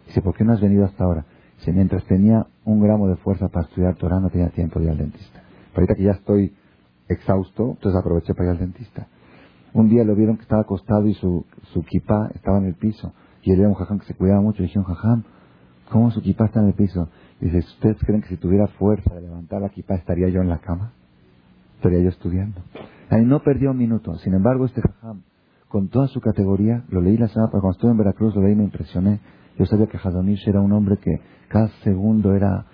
Dice, 0.06 0.22
¿por 0.22 0.34
qué 0.34 0.44
no 0.44 0.52
has 0.52 0.60
venido 0.60 0.84
hasta 0.84 1.04
ahora? 1.04 1.24
Dice, 1.58 1.72
mientras 1.72 2.04
tenía 2.04 2.46
un 2.64 2.80
gramo 2.80 3.08
de 3.08 3.16
fuerza 3.16 3.48
para 3.48 3.66
estudiar 3.66 3.96
Torah, 3.96 4.20
no 4.20 4.30
tenía 4.30 4.48
tiempo 4.50 4.78
de 4.78 4.86
ir 4.86 4.90
al 4.92 4.98
dentista. 4.98 5.42
Pero 5.74 5.82
ahorita 5.82 5.94
que 5.94 6.02
ya 6.04 6.12
estoy 6.12 6.54
exhausto, 7.08 7.72
entonces 7.72 8.00
aproveché 8.00 8.34
para 8.34 8.50
ir 8.50 8.50
al 8.52 8.58
dentista. 8.58 9.08
Un 9.72 9.88
día 9.88 10.04
lo 10.04 10.14
vieron 10.14 10.36
que 10.36 10.42
estaba 10.42 10.62
acostado 10.62 11.06
y 11.06 11.14
su, 11.14 11.44
su 11.72 11.82
kipá 11.82 12.30
estaba 12.34 12.58
en 12.58 12.66
el 12.66 12.74
piso. 12.74 13.12
Y 13.42 13.52
él 13.52 13.60
era 13.60 13.68
un 13.68 13.74
jajam 13.74 13.98
que 13.98 14.06
se 14.06 14.14
cuidaba 14.14 14.40
mucho. 14.40 14.62
Y 14.62 14.66
dijeron, 14.66 14.84
jajam, 14.84 15.24
¿cómo 15.90 16.10
su 16.10 16.20
kipá 16.20 16.46
está 16.46 16.60
en 16.60 16.68
el 16.68 16.74
piso? 16.74 17.08
dice, 17.40 17.58
¿ustedes 17.58 17.98
creen 18.04 18.22
que 18.22 18.28
si 18.28 18.36
tuviera 18.36 18.68
fuerza 18.68 19.14
de 19.14 19.22
levantar 19.22 19.60
la 19.60 19.70
kipá 19.70 19.96
estaría 19.96 20.28
yo 20.28 20.40
en 20.42 20.48
la 20.48 20.58
cama? 20.58 20.92
Estaría 21.82 22.04
yo 22.04 22.10
estudiando. 22.10 22.60
Ahí 23.10 23.24
no 23.24 23.42
perdió 23.42 23.72
un 23.72 23.76
minuto. 23.78 24.14
Sin 24.18 24.34
embargo, 24.34 24.66
este 24.66 24.80
jajam, 24.80 25.22
con 25.66 25.88
toda 25.88 26.06
su 26.06 26.20
categoría, 26.20 26.84
lo 26.90 27.00
leí 27.00 27.16
la 27.16 27.26
semana, 27.26 27.50
cuando 27.50 27.72
estuve 27.72 27.90
en 27.90 27.98
Veracruz, 27.98 28.36
lo 28.36 28.42
leí 28.42 28.52
y 28.52 28.54
me 28.54 28.62
impresioné. 28.62 29.18
Yo 29.58 29.66
sabía 29.66 29.88
que 29.88 29.98
Hadonish 29.98 30.48
era 30.48 30.60
un 30.60 30.70
hombre 30.70 30.98
que 30.98 31.20
cada 31.48 31.66
segundo 31.82 32.36
era 32.36 32.66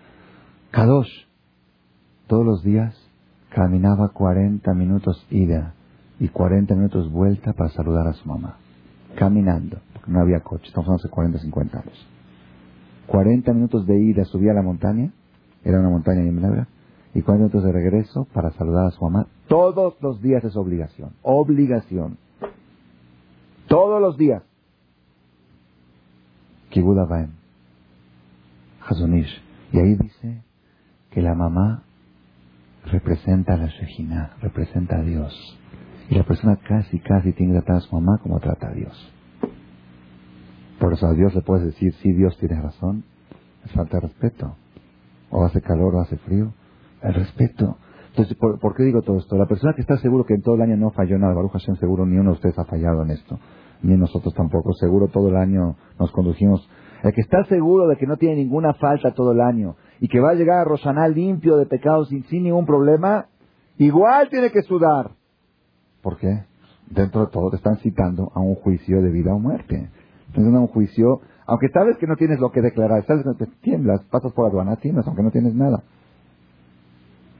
Kadosh. 0.72 1.08
Todos 2.26 2.44
los 2.44 2.62
días 2.62 2.94
caminaba 3.48 4.10
40 4.10 4.74
minutos 4.74 5.26
ida 5.30 5.72
y 6.20 6.28
40 6.28 6.74
minutos 6.74 7.10
vuelta 7.10 7.54
para 7.54 7.70
saludar 7.70 8.08
a 8.08 8.12
su 8.12 8.28
mamá. 8.28 8.58
Caminando, 9.16 9.78
porque 9.94 10.12
no 10.12 10.20
había 10.20 10.40
coche, 10.40 10.66
estamos 10.66 10.86
hablando 10.86 11.04
de 11.04 11.08
40, 11.08 11.38
50 11.38 11.78
años. 11.78 12.06
40 13.06 13.54
minutos 13.54 13.86
de 13.86 13.98
ida, 14.02 14.24
subía 14.26 14.50
a 14.50 14.56
la 14.56 14.62
montaña, 14.62 15.10
era 15.64 15.80
una 15.80 15.88
montaña 15.88 16.20
en 16.20 16.34
Menabra, 16.34 16.68
y 17.14 17.22
40 17.22 17.34
minutos 17.34 17.64
de 17.64 17.72
regreso 17.72 18.26
para 18.32 18.50
saludar 18.52 18.86
a 18.86 18.90
su 18.90 19.02
mamá. 19.02 19.26
Todos 19.48 19.94
los 20.00 20.20
días 20.20 20.44
es 20.44 20.56
obligación, 20.56 21.10
obligación. 21.22 22.18
Todos 23.66 24.00
los 24.00 24.16
días. 24.16 24.42
Kibuda 26.70 27.04
Baem, 27.04 27.32
Hazonish. 28.86 29.42
Y 29.72 29.78
ahí 29.78 29.94
dice 29.96 30.42
que 31.10 31.22
la 31.22 31.34
mamá 31.34 31.82
representa 32.86 33.54
a 33.54 33.56
la 33.56 33.66
Shejina, 33.66 34.36
representa 34.40 34.96
a 34.96 35.02
Dios. 35.02 35.34
Y 36.10 36.14
la 36.14 36.24
persona 36.24 36.56
casi, 36.56 36.98
casi 37.00 37.32
tiene 37.32 37.52
que 37.52 37.60
tratar 37.60 37.76
a 37.76 37.80
su 37.80 37.94
mamá 37.94 38.18
como 38.18 38.40
trata 38.40 38.68
a 38.68 38.72
Dios. 38.72 39.12
Por 40.78 40.92
eso 40.92 41.06
a 41.06 41.12
Dios 41.12 41.34
le 41.34 41.42
puedes 41.42 41.66
decir, 41.66 41.92
sí, 41.94 42.12
Dios 42.12 42.36
tiene 42.38 42.60
razón. 42.60 43.04
Es 43.64 43.72
falta 43.72 43.98
de 43.98 44.06
respeto. 44.06 44.56
O 45.30 45.44
hace 45.44 45.60
calor 45.60 45.94
o 45.96 46.00
hace 46.00 46.16
frío. 46.18 46.52
El 47.02 47.14
respeto. 47.14 47.78
Entonces, 48.10 48.36
¿por, 48.36 48.74
qué 48.74 48.82
digo 48.82 49.02
todo 49.02 49.18
esto? 49.18 49.36
La 49.36 49.46
persona 49.46 49.74
que 49.74 49.82
está 49.82 49.96
seguro 49.98 50.24
que 50.24 50.34
en 50.34 50.42
todo 50.42 50.56
el 50.56 50.62
año 50.62 50.76
no 50.76 50.90
falló 50.90 51.18
nada, 51.18 51.34
Baruch 51.34 51.52
Hashem, 51.52 51.76
seguro 51.76 52.04
ni 52.04 52.16
uno 52.18 52.30
de 52.30 52.36
ustedes 52.36 52.58
ha 52.58 52.64
fallado 52.64 53.02
en 53.02 53.10
esto. 53.10 53.38
Ni 53.82 53.96
nosotros 53.96 54.34
tampoco. 54.34 54.72
Seguro 54.72 55.08
todo 55.08 55.28
el 55.28 55.36
año 55.36 55.76
nos 56.00 56.10
condujimos. 56.10 56.68
El 57.04 57.12
que 57.12 57.20
está 57.20 57.44
seguro 57.44 57.86
de 57.86 57.96
que 57.96 58.06
no 58.06 58.16
tiene 58.16 58.36
ninguna 58.36 58.74
falta 58.74 59.14
todo 59.14 59.32
el 59.32 59.40
año 59.40 59.76
y 60.00 60.08
que 60.08 60.18
va 60.18 60.30
a 60.30 60.34
llegar 60.34 60.58
a 60.58 60.64
Roshaná 60.64 61.06
limpio 61.06 61.56
de 61.56 61.66
pecados 61.66 62.08
sin, 62.08 62.24
sin 62.24 62.42
ningún 62.42 62.66
problema, 62.66 63.26
igual 63.76 64.28
tiene 64.30 64.50
que 64.50 64.62
sudar. 64.62 65.12
¿Por 66.02 66.16
qué? 66.16 66.42
Dentro 66.90 67.26
de 67.26 67.30
todo 67.30 67.50
te 67.50 67.56
están 67.56 67.76
citando 67.76 68.32
a 68.34 68.40
un 68.40 68.56
juicio 68.56 69.00
de 69.00 69.10
vida 69.10 69.32
o 69.32 69.38
muerte. 69.38 69.90
Entonces, 70.28 70.52
un 70.52 70.66
juicio, 70.66 71.20
aunque 71.46 71.68
sabes 71.68 71.96
que 71.98 72.06
no 72.06 72.16
tienes 72.16 72.40
lo 72.40 72.50
que 72.50 72.62
declarar, 72.62 73.04
sabes 73.06 73.24
que 73.24 73.46
te 73.46 73.52
tiemblas, 73.60 74.02
pasas 74.10 74.32
por 74.32 74.46
aduana, 74.46 74.76
tiemblas, 74.76 75.06
aunque 75.06 75.22
no 75.22 75.30
tienes 75.30 75.54
nada. 75.54 75.82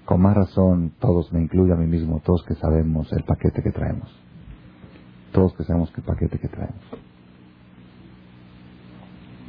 Con 0.09 0.23
más 0.23 0.35
razón, 0.35 0.93
todos, 1.01 1.31
me 1.35 1.43
incluyo 1.43 1.75
a 1.75 1.77
mí 1.77 1.87
mismo, 1.87 2.23
todos 2.25 2.43
que 2.45 2.55
sabemos 2.55 3.13
el 3.13 3.25
paquete 3.25 3.63
que 3.63 3.73
traemos. 3.73 4.09
Todos 5.33 5.53
que 5.53 5.65
sabemos 5.65 5.93
el 5.95 6.03
paquete 6.03 6.39
que 6.39 6.49
traemos. 6.49 6.83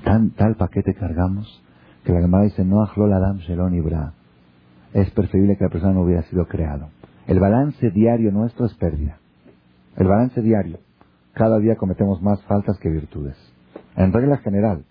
Tan, 0.04 0.32
tal 0.32 0.58
paquete 0.58 0.96
cargamos 0.96 1.64
que 2.04 2.12
la 2.12 2.20
Gemara 2.20 2.44
dice, 2.44 2.66
no 2.66 2.84
ajlol 2.84 3.14
adam 3.14 3.38
shelon 3.38 3.74
ibra. 3.74 4.12
Es 4.92 5.10
preferible 5.12 5.56
que 5.56 5.64
la 5.64 5.70
persona 5.70 5.94
no 5.94 6.02
hubiera 6.02 6.24
sido 6.24 6.46
creado. 6.46 6.90
El 7.26 7.40
balance 7.40 7.90
diario 7.92 8.30
nuestro 8.34 8.66
es 8.66 8.74
pérdida. 8.74 9.18
El 9.96 10.08
balance 10.08 10.42
diario. 10.42 10.80
Cada 11.36 11.58
día 11.60 11.78
cometemos 11.78 12.22
más 12.22 12.44
faltas 12.44 12.78
que 12.80 12.90
virtudes. 12.90 13.38
En 13.96 14.12
regla 14.12 14.40
general. 14.40 14.84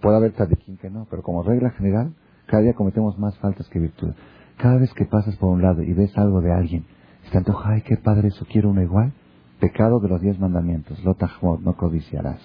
Puede 0.00 0.16
haber 0.16 0.32
tzadikim 0.32 0.78
que 0.78 0.88
no, 0.88 1.06
pero 1.10 1.22
como 1.22 1.42
regla 1.42 1.72
general, 1.72 2.14
cada 2.46 2.62
día 2.62 2.72
cometemos 2.72 3.18
más 3.18 3.38
faltas 3.40 3.68
que 3.68 3.80
virtudes. 3.80 4.16
Cada 4.58 4.76
vez 4.76 4.92
que 4.94 5.06
pasas 5.06 5.36
por 5.36 5.50
un 5.50 5.62
lado 5.62 5.82
y 5.82 5.92
ves 5.92 6.16
algo 6.18 6.40
de 6.40 6.52
alguien, 6.52 6.84
y 7.26 7.30
te 7.30 7.38
antoja, 7.38 7.70
ay, 7.70 7.82
qué 7.82 7.96
padre, 7.96 8.28
eso 8.28 8.46
quiero 8.50 8.70
uno 8.70 8.82
igual. 8.82 9.12
Pecado 9.60 10.00
de 10.00 10.08
los 10.08 10.20
diez 10.20 10.38
mandamientos. 10.38 11.02
Lo 11.04 11.16
no 11.60 11.76
codiciarás. 11.76 12.40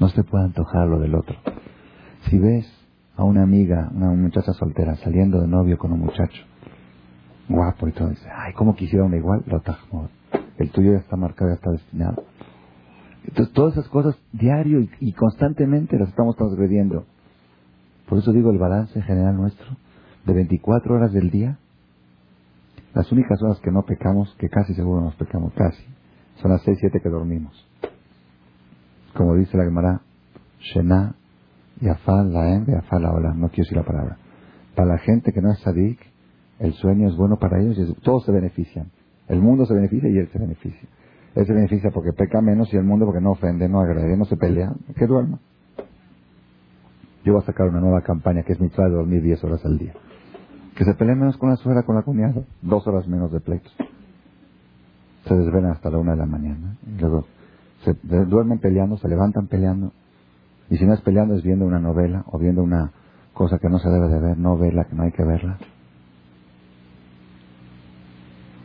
No 0.00 0.08
se 0.08 0.24
puede 0.24 0.44
antojar 0.44 0.86
lo 0.88 0.98
del 0.98 1.14
otro. 1.14 1.36
Si 2.28 2.38
ves 2.38 2.66
a 3.16 3.24
una 3.24 3.42
amiga, 3.42 3.90
una 3.94 4.10
muchacha 4.10 4.52
soltera, 4.52 4.96
saliendo 4.96 5.40
de 5.40 5.46
novio 5.46 5.78
con 5.78 5.92
un 5.92 6.00
muchacho, 6.00 6.42
guapo 7.48 7.86
y 7.86 7.92
todo, 7.92 8.08
dice, 8.08 8.28
ay, 8.34 8.52
¿cómo 8.54 8.74
quisiera 8.74 9.04
uno 9.04 9.16
igual? 9.16 9.44
Lo 9.46 9.62
El 10.58 10.70
tuyo 10.70 10.92
ya 10.92 10.98
está 10.98 11.16
marcado, 11.16 11.50
ya 11.50 11.56
está 11.56 11.70
destinado. 11.70 12.24
Entonces, 13.26 13.54
todas 13.54 13.74
esas 13.74 13.88
cosas 13.88 14.16
diario 14.32 14.80
y, 14.80 14.90
y, 15.00 15.12
constantemente 15.12 15.98
las 15.98 16.08
estamos 16.08 16.36
transgrediendo. 16.36 17.04
Por 18.08 18.18
eso 18.18 18.32
digo, 18.32 18.50
el 18.50 18.58
balance 18.58 19.00
general 19.02 19.36
nuestro, 19.36 19.66
de 20.24 20.32
24 20.32 20.94
horas 20.94 21.12
del 21.12 21.30
día, 21.30 21.58
las 22.94 23.10
únicas 23.12 23.42
horas 23.42 23.60
que 23.60 23.70
no 23.70 23.82
pecamos, 23.82 24.34
que 24.38 24.48
casi 24.48 24.74
seguro 24.74 25.00
nos 25.00 25.14
pecamos, 25.16 25.52
casi, 25.54 25.84
son 26.36 26.50
las 26.50 26.62
6, 26.62 26.78
7 26.80 27.00
que 27.00 27.08
dormimos. 27.08 27.68
Como 29.14 29.34
dice 29.36 29.56
la 29.56 29.64
Gemara, 29.64 30.00
Shena, 30.60 31.14
Yafal, 31.80 32.32
Laem, 32.32 32.66
Yafal, 32.66 33.04
Ola, 33.04 33.34
no 33.34 33.48
quiero 33.48 33.64
decir 33.64 33.76
la 33.76 33.84
palabra. 33.84 34.18
Para 34.74 34.88
la 34.88 34.98
gente 34.98 35.32
que 35.32 35.40
no 35.40 35.52
es 35.52 35.58
sadik, 35.60 36.00
el 36.58 36.72
sueño 36.74 37.08
es 37.08 37.16
bueno 37.16 37.38
para 37.38 37.60
ellos 37.60 37.76
y 37.78 38.00
todos 38.02 38.24
se 38.24 38.32
benefician. 38.32 38.90
El 39.28 39.40
mundo 39.40 39.66
se 39.66 39.74
beneficia 39.74 40.08
y 40.08 40.18
él 40.18 40.28
se 40.32 40.38
beneficia. 40.38 40.88
Él 41.34 41.46
se 41.46 41.52
beneficia 41.52 41.90
porque 41.90 42.12
peca 42.12 42.40
menos 42.40 42.72
y 42.72 42.76
el 42.76 42.84
mundo 42.84 43.06
porque 43.06 43.20
no 43.20 43.32
ofende, 43.32 43.68
no 43.68 43.80
agrede, 43.80 44.16
no 44.16 44.24
se 44.24 44.36
pelea. 44.36 44.72
Que 44.96 45.06
duerma. 45.06 45.40
Yo 47.24 47.32
voy 47.32 47.42
a 47.42 47.46
sacar 47.46 47.68
una 47.68 47.80
nueva 47.80 48.02
campaña 48.02 48.42
que 48.42 48.52
es 48.52 48.60
mi 48.60 48.68
de 48.68 48.90
dormir 48.90 49.22
10 49.22 49.42
horas 49.44 49.64
al 49.64 49.78
día. 49.78 49.94
Que 50.76 50.84
se 50.84 50.94
pelee 50.94 51.14
menos 51.14 51.36
con 51.36 51.50
la 51.50 51.56
suegra, 51.56 51.84
con 51.84 51.94
la 51.94 52.02
cuñada. 52.02 52.42
Dos 52.62 52.86
horas 52.86 53.06
menos 53.06 53.30
de 53.32 53.40
pleitos. 53.40 53.72
Se 55.26 55.34
desvelan 55.34 55.72
hasta 55.72 55.90
la 55.90 55.98
una 55.98 56.12
de 56.12 56.18
la 56.18 56.26
mañana. 56.26 56.76
Y 56.86 57.00
luego 57.00 57.26
se 57.84 57.94
duermen 58.24 58.58
peleando, 58.58 58.96
se 58.98 59.08
levantan 59.08 59.46
peleando. 59.46 59.92
Y 60.70 60.78
si 60.78 60.86
no 60.86 60.94
es 60.94 61.00
peleando 61.02 61.34
es 61.34 61.42
viendo 61.42 61.66
una 61.66 61.78
novela 61.78 62.24
o 62.26 62.38
viendo 62.38 62.62
una 62.62 62.92
cosa 63.34 63.58
que 63.58 63.68
no 63.68 63.78
se 63.78 63.88
debe 63.90 64.08
de 64.08 64.20
ver, 64.20 64.38
no 64.38 64.56
verla, 64.56 64.84
que 64.84 64.94
no 64.94 65.02
hay 65.02 65.12
que 65.12 65.24
verla. 65.24 65.58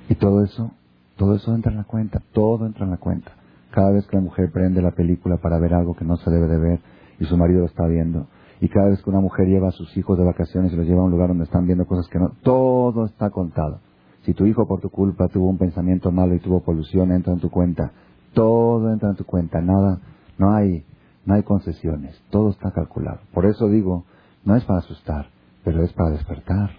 Y 0.08 0.16
todo 0.16 0.44
eso, 0.44 0.72
todo 1.18 1.36
eso 1.36 1.54
entra 1.54 1.72
en 1.72 1.78
la 1.78 1.84
cuenta, 1.84 2.22
todo 2.34 2.66
entra 2.66 2.86
en 2.86 2.92
la 2.92 2.98
cuenta. 2.98 3.32
Cada 3.72 3.92
vez 3.92 4.08
que 4.08 4.16
la 4.16 4.24
mujer 4.24 4.52
prende 4.52 4.82
la 4.82 4.92
película 4.92 5.38
para 5.38 5.60
ver 5.60 5.74
algo 5.74 5.96
que 5.96 6.06
no 6.06 6.18
se 6.18 6.32
debe 6.32 6.48
de 6.48 6.58
ver 6.58 6.80
y 7.20 7.26
su 7.26 7.38
marido 7.38 7.60
lo 7.60 7.66
está 7.66 7.86
viendo, 7.86 8.28
y 8.62 8.68
cada 8.68 8.90
vez 8.90 9.02
que 9.02 9.10
una 9.10 9.22
mujer 9.22 9.48
lleva 9.48 9.70
a 9.70 9.72
sus 9.72 9.96
hijos 9.98 10.18
de 10.18 10.26
vacaciones 10.26 10.74
y 10.74 10.76
los 10.76 10.86
lleva 10.86 11.02
a 11.02 11.06
un 11.06 11.12
lugar 11.12 11.30
donde 11.30 11.46
están 11.46 11.66
viendo 11.66 11.86
cosas 11.86 12.08
que 12.10 12.20
no, 12.20 12.32
todo 12.44 13.06
está 13.06 13.30
contado. 13.30 13.80
Si 14.24 14.34
tu 14.34 14.46
hijo 14.46 14.68
por 14.68 14.82
tu 14.82 14.90
culpa 14.90 15.28
tuvo 15.28 15.50
un 15.50 15.58
pensamiento 15.58 16.12
malo 16.12 16.36
y 16.36 16.40
tuvo 16.40 16.62
polución, 16.62 17.12
entra 17.12 17.34
en 17.34 17.40
tu 17.40 17.50
cuenta. 17.50 17.92
Todo 18.34 18.92
entra 18.92 19.10
en 19.10 19.16
tu 19.16 19.24
cuenta, 19.24 19.62
nada, 19.62 20.00
no 20.38 20.54
hay, 20.54 20.86
no 21.26 21.34
hay 21.36 21.44
concesiones, 21.44 22.22
todo 22.30 22.50
está 22.50 22.72
calculado. 22.72 23.20
Por 23.34 23.46
eso 23.46 23.68
digo, 23.70 24.06
no 24.46 24.56
es 24.56 24.64
para 24.66 24.80
asustar, 24.80 25.28
pero 25.64 25.84
es 25.84 25.94
para 25.94 26.12
despertar, 26.12 26.72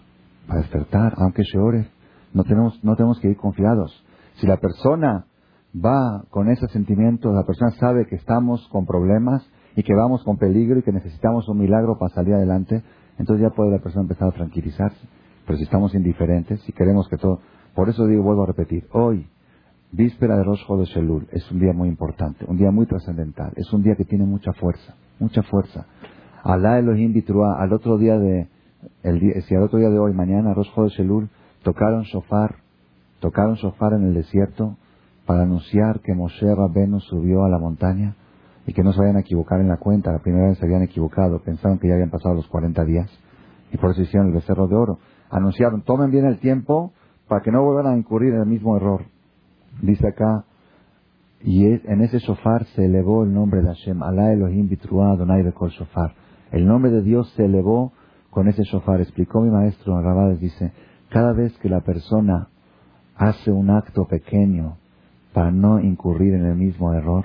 para 0.47 0.61
despertar, 0.61 1.15
aunque 1.17 1.43
llore. 1.53 1.89
No 2.33 2.45
tenemos, 2.45 2.79
no 2.85 2.95
tenemos 2.95 3.19
que 3.19 3.29
ir 3.29 3.37
confiados. 3.37 4.05
Si 4.37 4.47
la 4.47 4.59
persona 4.59 5.27
va 5.75 6.25
con 6.31 6.51
ese 6.51 6.69
sentimiento, 6.69 7.33
la 7.33 7.45
persona 7.45 7.73
sabe 7.73 8.07
que 8.07 8.17
estamos 8.17 8.69
con 8.69 8.87
problemas 8.87 9.45
y 9.77 9.83
que 9.83 9.95
vamos 9.95 10.25
con 10.25 10.37
peligro 10.37 10.79
y 10.79 10.83
que 10.83 10.93
necesitamos 10.93 11.49
un 11.49 11.59
milagro 11.59 11.97
para 11.99 12.15
salir 12.15 12.35
adelante, 12.35 12.83
entonces 13.19 13.43
ya 13.43 13.55
puede 13.55 13.71
la 13.71 13.79
persona 13.79 14.03
empezar 14.03 14.29
a 14.29 14.33
tranquilizarse. 14.33 15.07
Pero 15.47 15.59
si 15.59 15.65
estamos 15.65 15.95
indiferentes, 15.95 16.61
si 16.63 16.73
queremos 16.73 17.09
que 17.09 17.17
todo... 17.17 17.41
Por 17.75 17.89
eso 17.89 18.07
digo, 18.07 18.23
vuelvo 18.23 18.43
a 18.43 18.47
repetir, 18.47 18.87
hoy, 18.93 19.27
víspera 19.93 20.37
de 20.37 20.45
Rosh 20.45 20.67
de 20.67 20.85
Shelul, 20.85 21.29
es 21.31 21.51
un 21.51 21.61
día 21.61 21.73
muy 21.73 21.89
importante, 21.89 22.45
un 22.47 22.57
día 22.57 22.71
muy 22.71 22.87
trascendental, 22.87 23.53
es 23.57 23.73
un 23.73 23.83
día 23.83 23.95
que 23.97 24.05
tiene 24.05 24.25
mucha 24.25 24.53
fuerza, 24.53 24.95
mucha 25.19 25.43
fuerza. 25.43 25.87
Alá 26.43 26.79
Elohim 26.79 27.13
Bitrua, 27.13 27.61
al 27.61 27.73
otro 27.73 27.97
día 27.99 28.19
de, 28.19 28.49
el 29.03 29.43
si 29.43 29.55
al 29.55 29.63
otro 29.63 29.79
día 29.79 29.91
de 29.91 29.99
hoy, 29.99 30.13
mañana, 30.13 30.55
Rosh 30.55 30.75
de 30.75 30.89
Shelul, 30.89 31.29
tocaron 31.63 32.03
shofar, 32.03 32.57
tocaron 33.21 33.55
shofar 33.55 33.93
en 33.93 34.05
el 34.05 34.15
desierto 34.15 34.77
para 35.27 35.43
anunciar 35.43 36.01
que 36.01 36.15
Moshe 36.15 36.55
Rabbeinu 36.55 37.01
subió 37.01 37.45
a 37.45 37.49
la 37.49 37.59
montaña 37.59 38.17
y 38.67 38.73
que 38.73 38.83
no 38.83 38.93
se 38.93 39.01
vayan 39.01 39.17
a 39.17 39.21
equivocar 39.21 39.61
en 39.61 39.69
la 39.69 39.79
cuenta. 39.79 40.13
La 40.13 40.19
primera 40.19 40.49
vez 40.49 40.59
se 40.59 40.65
habían 40.65 40.83
equivocado, 40.83 41.41
pensaron 41.41 41.79
que 41.79 41.89
ya 41.89 41.95
habían 41.95 42.11
pasado 42.11 42.35
los 42.35 42.47
40 42.49 42.85
días 42.85 43.11
y 43.73 43.77
por 43.77 43.91
eso 43.91 44.03
hicieron 44.03 44.29
el 44.29 44.35
becerro 44.35 44.67
de 44.67 44.77
oro. 44.77 44.99
Anunciaron, 45.31 45.83
tomen 45.83 46.11
bien 46.11 46.27
el 46.27 46.39
tiempo 46.39 46.93
para 47.29 47.43
que 47.43 47.53
no 47.53 47.63
vuelvan 47.63 47.95
a 47.95 47.97
incurrir 47.97 48.35
en 48.35 48.41
el 48.41 48.47
mismo 48.47 48.77
error. 48.77 49.05
Dice 49.81 50.09
acá, 50.09 50.45
y 51.43 51.65
en 51.65 52.03
ese 52.03 52.19
shofar 52.19 52.67
se 52.67 52.85
elevó 52.85 53.23
el 53.25 53.33
nombre 53.33 53.63
de 53.63 53.69
Hashem, 53.69 54.03
Alá 54.03 54.33
Elohim 54.33 54.69
Bitruah 54.69 55.13
Adonai 55.13 55.43
Bekol 55.43 55.71
Shofar. 55.71 56.13
El 56.53 56.67
nombre 56.67 56.91
de 56.91 57.03
Dios 57.03 57.33
se 57.37 57.47
elevó 57.47 57.93
con 58.29 58.49
ese 58.49 58.63
shofar. 58.65 59.01
Explicó 59.01 59.41
mi 59.41 59.51
maestro 59.51 60.01
Rabades, 60.03 60.41
dice, 60.41 60.73
cada 61.09 61.33
vez 61.33 61.57
que 61.59 61.71
la 61.71 61.81
persona 61.81 62.49
hace 63.17 63.51
un 63.51 63.71
acto 63.71 64.07
pequeño 64.07 64.77
para 65.33 65.51
no 65.51 65.81
incurrir 65.81 66.35
en 66.35 66.45
el 66.45 66.57
mismo 66.57 66.93
error, 66.93 67.25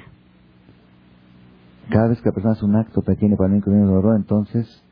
cada 1.90 2.08
vez 2.08 2.22
que 2.22 2.30
la 2.30 2.34
persona 2.34 2.54
hace 2.54 2.66
un 2.66 2.76
acto 2.76 3.02
pequeño 3.02 3.38
para 3.38 3.54
en 3.54 3.64
error, 3.64 4.16
entonces 4.16 4.84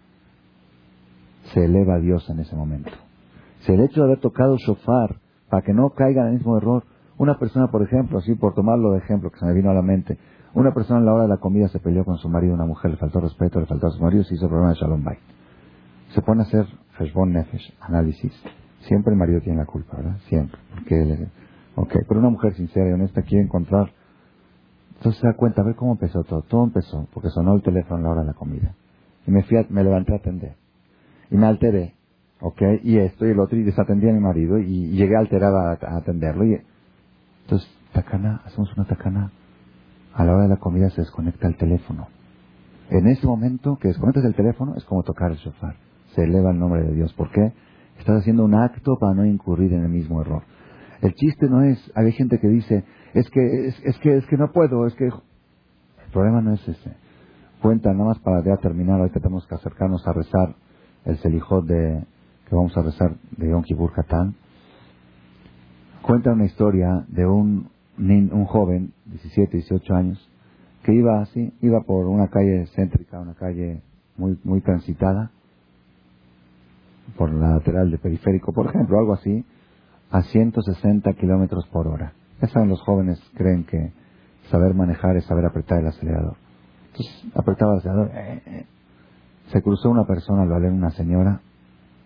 se 1.54 1.66
eleva 1.66 1.96
a 1.96 2.00
Dios 2.00 2.30
en 2.30 2.40
ese 2.40 2.56
momento. 2.56 2.92
Si 3.62 3.72
el 3.72 3.82
hecho 3.82 4.02
de 4.02 4.08
haber 4.08 4.20
tocado 4.20 4.58
shofar 4.58 5.18
para 5.50 5.64
que 5.64 5.74
no 5.74 5.90
caiga 5.92 6.22
en 6.22 6.28
el 6.28 6.34
mismo 6.36 6.58
error, 6.58 6.84
una 7.18 7.38
persona, 7.38 7.68
por 7.68 7.84
ejemplo, 7.84 8.18
así 8.20 8.36
por 8.36 8.54
tomarlo 8.54 8.92
de 8.92 9.00
ejemplo 9.00 9.30
que 9.32 9.40
se 9.40 9.46
me 9.46 9.54
vino 9.54 9.70
a 9.70 9.74
la 9.74 9.82
mente, 9.82 10.18
una 10.54 10.74
persona 10.74 11.00
a 11.00 11.04
la 11.04 11.14
hora 11.14 11.24
de 11.24 11.30
la 11.30 11.38
comida 11.38 11.68
se 11.68 11.80
peleó 11.80 12.06
con 12.06 12.18
su 12.18 12.30
marido, 12.30 12.54
una 12.54 12.66
mujer 12.66 12.92
le 12.92 12.98
faltó 12.98 13.20
respeto, 13.20 13.60
le 13.60 13.66
faltó 13.66 13.88
a 13.88 13.92
su 13.92 14.02
marido, 14.02 14.24
se 14.24 14.36
hizo 14.36 14.46
el 14.46 14.50
problema 14.50 14.74
de 14.74 14.80
Shalom 14.80 15.04
Bay. 15.04 15.18
Se 16.10 16.22
pone 16.22 16.42
a 16.42 16.46
hacer 16.46 16.66
Heshbon 17.00 17.34
Nefesh, 17.34 17.74
análisis. 17.82 18.34
Siempre 18.82 19.14
el 19.14 19.20
marido 19.20 19.40
tiene 19.42 19.58
la 19.58 19.66
culpa, 19.66 19.98
¿verdad? 19.98 20.18
Siempre. 20.28 20.60
Porque 20.76 21.28
ok, 21.76 21.94
pero 22.08 22.20
una 22.20 22.30
mujer 22.30 22.54
sincera 22.54 22.90
y 22.90 22.94
honesta 22.94 23.24
quiere 23.24 23.46
encontrar. 23.46 23.92
Entonces 25.04 25.20
se 25.20 25.28
da 25.28 25.34
cuenta, 25.34 25.62
a 25.62 25.66
ver 25.66 25.76
cómo 25.76 25.92
empezó 25.92 26.24
todo. 26.24 26.44
Todo 26.44 26.64
empezó 26.64 27.10
porque 27.14 27.28
sonó 27.28 27.56
el 27.56 27.62
teléfono 27.62 27.98
a 27.98 28.02
la 28.04 28.10
hora 28.12 28.22
de 28.22 28.28
la 28.28 28.34
comida. 28.34 28.74
Y 29.28 29.32
me, 29.32 29.44
fui 29.44 29.58
me 29.70 29.84
levanté 29.84 30.14
a 30.14 30.16
atender. 30.16 30.56
Y 31.30 31.36
me 31.36 31.46
alteré. 31.46 31.96
¿Ok? 32.40 32.62
Y 32.84 32.98
esto 33.00 33.26
y 33.26 33.32
el 33.32 33.40
otro. 33.42 33.58
Y 33.58 33.64
desatendí 33.64 34.08
a 34.08 34.14
mi 34.14 34.22
marido. 34.22 34.60
Y, 34.60 34.92
llegué 34.92 35.18
alterada 35.18 35.72
a, 35.74 35.98
atenderlo. 35.98 36.46
Y, 36.46 36.58
entonces, 37.42 37.70
tacana, 37.92 38.44
hacemos 38.46 38.72
una 38.78 38.86
tacana. 38.86 39.34
A 40.14 40.24
la 40.24 40.36
hora 40.36 40.44
de 40.44 40.50
la 40.50 40.58
comida 40.58 40.90
se 40.92 41.02
desconecta 41.02 41.50
el 41.50 41.58
teléfono. 41.58 42.08
En 42.90 43.06
ese 43.08 43.28
momento 43.28 43.76
que 43.82 43.90
desconectas 43.90 44.24
el 44.24 44.36
teléfono 44.36 44.76
es 44.78 44.86
como 44.86 45.04
tocar 45.04 45.32
el 45.32 45.38
sofá. 45.40 45.76
Se 46.16 46.24
eleva 46.24 46.52
el 46.52 46.60
nombre 46.60 46.82
de 46.82 46.94
Dios. 46.94 47.12
¿Por 47.12 47.30
qué? 47.30 47.52
Estás 48.00 48.22
haciendo 48.22 48.46
un 48.46 48.56
acto 48.56 48.96
para 49.02 49.16
no 49.16 49.26
incurrir 49.26 49.74
en 49.74 49.84
el 49.84 49.90
mismo 49.90 50.22
error. 50.22 50.44
El 51.02 51.14
chiste 51.16 51.50
no 51.50 51.62
es, 51.62 51.92
hay 51.94 52.14
gente 52.14 52.40
que 52.40 52.48
dice, 52.48 52.86
es 53.14 53.30
que, 53.30 53.68
es, 53.68 54.00
que, 54.00 54.18
es 54.18 54.26
que 54.28 54.38
no 54.38 54.52
puedo, 54.52 54.88
es 54.88 54.96
que... 54.96 55.06
El 55.06 56.12
problema 56.12 56.42
no 56.42 56.54
es 56.54 56.68
ese. 56.68 56.92
Cuenta, 57.62 57.92
nada 57.94 58.06
más 58.06 58.20
para 58.20 58.44
ya 58.44 58.58
terminar, 58.58 59.00
ahorita 59.00 59.20
tenemos 59.20 59.48
que 59.48 59.56
acercarnos 59.56 60.06
a 60.08 60.14
rezar 60.14 60.56
el 61.06 61.18
Selijot 61.18 61.66
de, 61.66 62.04
que 62.48 62.56
vamos 62.56 62.76
a 62.78 62.82
rezar 62.82 63.16
de 63.38 63.50
Yom 63.50 63.64
Kippur 63.64 63.94
Katán. 63.94 64.36
Cuenta 66.02 66.34
una 66.34 66.46
historia 66.46 67.06
de 67.08 67.26
un, 67.26 67.70
un 67.98 68.46
joven, 68.46 68.94
17, 69.06 69.58
18 69.58 69.96
años, 69.96 70.30
que 70.84 70.94
iba 70.94 71.22
así, 71.22 71.54
iba 71.62 71.82
por 71.82 72.08
una 72.08 72.28
calle 72.28 72.68
céntrica, 72.76 73.20
una 73.20 73.36
calle 73.36 73.82
muy, 74.18 74.38
muy 74.44 74.62
transitada, 74.62 75.32
por 77.18 77.32
la 77.32 77.56
lateral 77.56 77.92
de 77.92 77.98
periférico, 77.98 78.54
por 78.54 78.68
ejemplo, 78.68 79.00
algo 79.00 79.14
así, 79.14 79.46
a 80.12 80.22
160 80.24 81.14
kilómetros 81.14 81.66
por 81.68 81.88
hora. 81.88 82.14
Saben, 82.42 82.70
los 82.70 82.82
jóvenes 82.82 83.20
creen 83.36 83.64
que 83.64 83.94
saber 84.50 84.74
manejar 84.74 85.16
es 85.16 85.26
saber 85.26 85.46
apretar 85.46 85.80
el 85.80 85.88
acelerador. 85.88 86.36
Entonces, 86.88 87.26
apretaba 87.36 87.74
el 87.74 87.80
acelerador. 87.80 88.12
Eh, 88.14 88.42
eh. 88.46 88.66
Se 89.52 89.62
cruzó 89.62 89.90
una 89.90 90.06
persona, 90.06 90.46
lo 90.46 90.56
una 90.56 90.92
señora, 90.92 91.42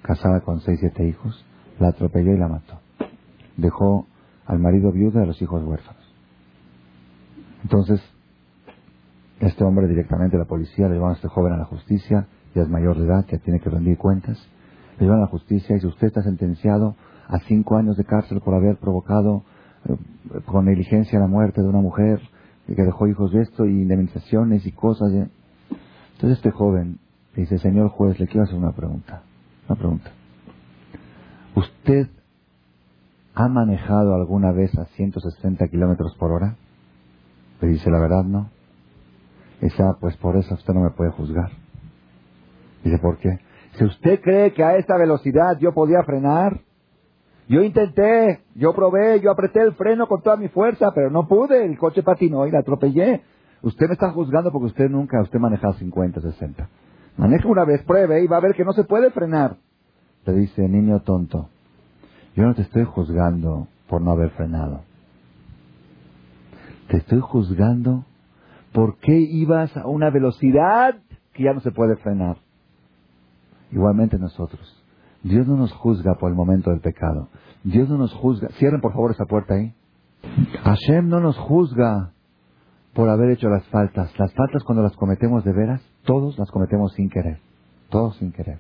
casada 0.02 0.42
con 0.42 0.62
seis, 0.62 0.80
siete 0.80 1.08
hijos, 1.08 1.44
la 1.80 1.90
atropelló 1.90 2.34
y 2.34 2.38
la 2.38 2.48
mató. 2.48 2.80
Dejó 3.58 4.08
al 4.46 4.60
marido 4.60 4.92
viudo 4.92 5.20
y 5.20 5.24
a 5.24 5.26
los 5.26 5.42
hijos 5.42 5.64
huérfanos. 5.64 6.04
Entonces, 7.64 8.02
este 9.40 9.64
hombre 9.64 9.88
directamente, 9.88 10.38
la 10.38 10.46
policía, 10.46 10.88
le 10.88 10.96
lleva 10.96 11.12
a 11.12 11.14
este 11.14 11.28
joven 11.28 11.54
a 11.54 11.58
la 11.58 11.66
justicia, 11.66 12.28
ya 12.54 12.62
es 12.62 12.70
mayor 12.70 12.98
de 12.98 13.06
edad, 13.06 13.26
ya 13.28 13.40
tiene 13.40 13.60
que 13.60 13.70
rendir 13.70 13.98
cuentas 13.98 14.38
le 15.00 15.06
llevan 15.06 15.20
a 15.20 15.24
la 15.24 15.28
justicia 15.28 15.76
y 15.76 15.80
si 15.80 15.88
usted 15.88 16.08
está 16.08 16.24
sentenciado 16.24 16.96
a 17.28 17.40
cinco 17.40 17.78
años 17.78 17.98
de 17.98 18.06
cárcel 18.06 18.42
por 18.42 18.56
haber 18.56 18.78
provocado 18.78 19.44
con 20.46 20.66
negligencia 20.66 21.20
la 21.20 21.28
muerte 21.28 21.62
de 21.62 21.68
una 21.68 21.82
mujer 21.82 22.20
que 22.68 22.84
dejó 22.84 23.08
hijos 23.08 23.32
de 23.32 23.42
esto 23.42 23.66
y 23.66 23.82
indemnizaciones 23.82 24.66
y 24.66 24.72
cosas. 24.72 25.12
Entonces 25.12 26.38
este 26.38 26.52
joven 26.52 27.00
dice, 27.36 27.58
señor 27.60 27.90
juez, 27.90 28.20
le 28.20 28.28
quiero 28.28 28.44
hacer 28.44 28.58
una 28.58 28.74
pregunta. 28.74 29.24
Una 29.70 29.78
pregunta. 29.78 30.12
¿Usted 31.56 32.08
ha 33.36 33.48
manejado 33.48 34.16
alguna 34.16 34.52
vez 34.52 34.78
a 34.78 34.86
160 34.86 35.68
kilómetros 35.70 36.16
por 36.18 36.32
hora? 36.32 36.56
Le 37.62 37.70
dice, 37.70 37.90
la 37.90 38.00
verdad 38.00 38.24
no. 38.24 38.50
Dice, 39.62 39.82
ah, 39.82 39.98
pues 40.00 40.16
por 40.18 40.36
eso 40.38 40.54
usted 40.54 40.74
no 40.74 40.82
me 40.82 40.92
puede 40.92 41.12
juzgar. 41.12 41.52
Dice, 42.84 43.00
¿por 43.00 43.18
qué? 43.18 43.40
Si 43.78 43.86
usted 43.86 44.22
cree 44.22 44.54
que 44.54 44.64
a 44.64 44.78
esta 44.78 44.98
velocidad 44.98 45.58
yo 45.60 45.74
podía 45.74 46.04
frenar, 46.04 46.62
yo 47.48 47.64
intenté, 47.64 48.42
yo 48.56 48.74
probé, 48.74 49.22
yo 49.22 49.32
apreté 49.32 49.62
el 49.62 49.74
freno 49.74 50.08
con 50.08 50.22
toda 50.22 50.36
mi 50.36 50.50
fuerza, 50.50 50.92
pero 50.94 51.10
no 51.10 51.28
pude, 51.28 51.66
el 51.66 51.78
coche 51.78 52.04
patinó 52.04 52.46
y 52.46 52.52
la 52.52 52.60
atropellé. 52.60 53.22
Usted 53.62 53.88
me 53.88 53.94
está 53.94 54.12
juzgando 54.12 54.52
porque 54.52 54.68
usted 54.68 54.90
nunca, 54.90 55.22
usted 55.22 55.40
maneja 55.40 55.72
50, 55.74 56.22
60. 56.22 56.70
Maneja 57.16 57.48
una 57.48 57.64
vez, 57.64 57.84
pruebe 57.84 58.22
y 58.22 58.28
va 58.28 58.38
a 58.38 58.42
ver 58.42 58.54
que 58.54 58.66
no 58.66 58.74
se 58.74 58.84
puede 58.84 59.12
frenar. 59.12 59.58
Le 60.26 60.34
dice, 60.34 60.68
niño 60.68 61.00
tonto, 61.00 61.50
yo 62.36 62.44
no 62.44 62.54
te 62.54 62.64
estoy 62.64 62.84
juzgando 62.84 63.68
por 63.88 64.02
no 64.02 64.12
haber 64.12 64.30
frenado. 64.32 64.82
Te 66.90 66.98
estoy 66.98 67.20
juzgando 67.22 68.06
por 68.74 68.98
qué 68.98 69.18
ibas 69.18 69.76
a 69.78 69.88
una 69.88 70.10
velocidad 70.10 70.96
que 71.34 71.44
ya 71.44 71.54
no 71.54 71.62
se 71.62 71.72
puede 71.72 71.96
frenar. 71.96 72.38
Igualmente 73.72 74.20
nosotros. 74.20 74.84
Dios 75.24 75.48
no 75.48 75.58
nos 75.58 75.74
juzga 75.74 76.16
por 76.16 76.30
el 76.30 76.36
momento 76.36 76.72
del 76.72 76.80
pecado. 76.80 77.30
Dios 77.64 77.90
no 77.90 77.98
nos 77.98 78.14
juzga. 78.14 78.50
Cierren 78.60 78.82
por 78.82 78.94
favor 78.94 79.12
esa 79.12 79.26
puerta 79.26 79.56
ahí. 79.56 79.74
Hashem 80.64 81.08
no 81.10 81.20
nos 81.20 81.38
juzga 81.38 82.12
por 82.94 83.10
haber 83.10 83.32
hecho 83.32 83.50
las 83.50 83.66
faltas. 83.68 84.18
Las 84.18 84.34
faltas 84.34 84.64
cuando 84.64 84.84
las 84.84 84.96
cometemos 84.96 85.44
de 85.44 85.54
veras, 85.54 85.82
todos 86.04 86.38
las 86.38 86.50
cometemos 86.50 86.94
sin 86.94 87.10
querer. 87.10 87.40
Todos 87.90 88.18
sin 88.18 88.32
querer. 88.32 88.60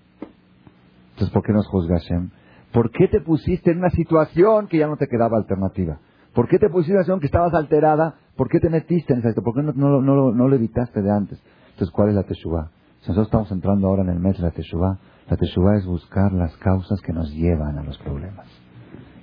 Entonces, 1.11 1.33
¿por 1.33 1.43
qué 1.43 1.53
nos 1.53 1.67
juzga 1.67 1.97
Hashem? 1.97 2.29
¿Por 2.71 2.91
qué 2.91 3.07
te 3.07 3.21
pusiste 3.21 3.71
en 3.71 3.79
una 3.79 3.89
situación 3.89 4.67
que 4.67 4.77
ya 4.77 4.87
no 4.87 4.97
te 4.97 5.07
quedaba 5.07 5.37
alternativa? 5.37 5.99
¿Por 6.33 6.47
qué 6.47 6.59
te 6.59 6.69
pusiste 6.69 6.91
en 6.91 6.97
una 6.97 7.03
situación 7.03 7.19
que 7.19 7.25
estabas 7.25 7.53
alterada? 7.53 8.15
¿Por 8.35 8.49
qué 8.49 8.59
te 8.59 8.69
metiste 8.69 9.13
en 9.13 9.19
esa 9.19 9.29
situación? 9.29 9.65
¿Por 9.65 9.73
qué 9.73 9.79
no, 9.79 10.47
lo 10.47 10.55
evitaste 10.55 11.01
de 11.01 11.11
antes? 11.11 11.41
Entonces, 11.71 11.91
¿cuál 11.91 12.09
es 12.09 12.15
la 12.15 12.23
teshuva? 12.23 12.69
Nosotros 13.01 13.27
estamos 13.27 13.51
entrando 13.51 13.87
ahora 13.87 14.03
en 14.03 14.09
el 14.09 14.19
mes 14.19 14.37
de 14.37 14.43
la 14.43 14.51
Teshuvah, 14.51 14.99
la 15.29 15.37
Teshuvah 15.37 15.77
es 15.77 15.85
buscar 15.85 16.31
las 16.33 16.55
causas 16.57 16.99
que 17.01 17.13
nos 17.13 17.31
llevan 17.31 17.77
a 17.77 17.83
los 17.83 17.97
problemas. 17.97 18.47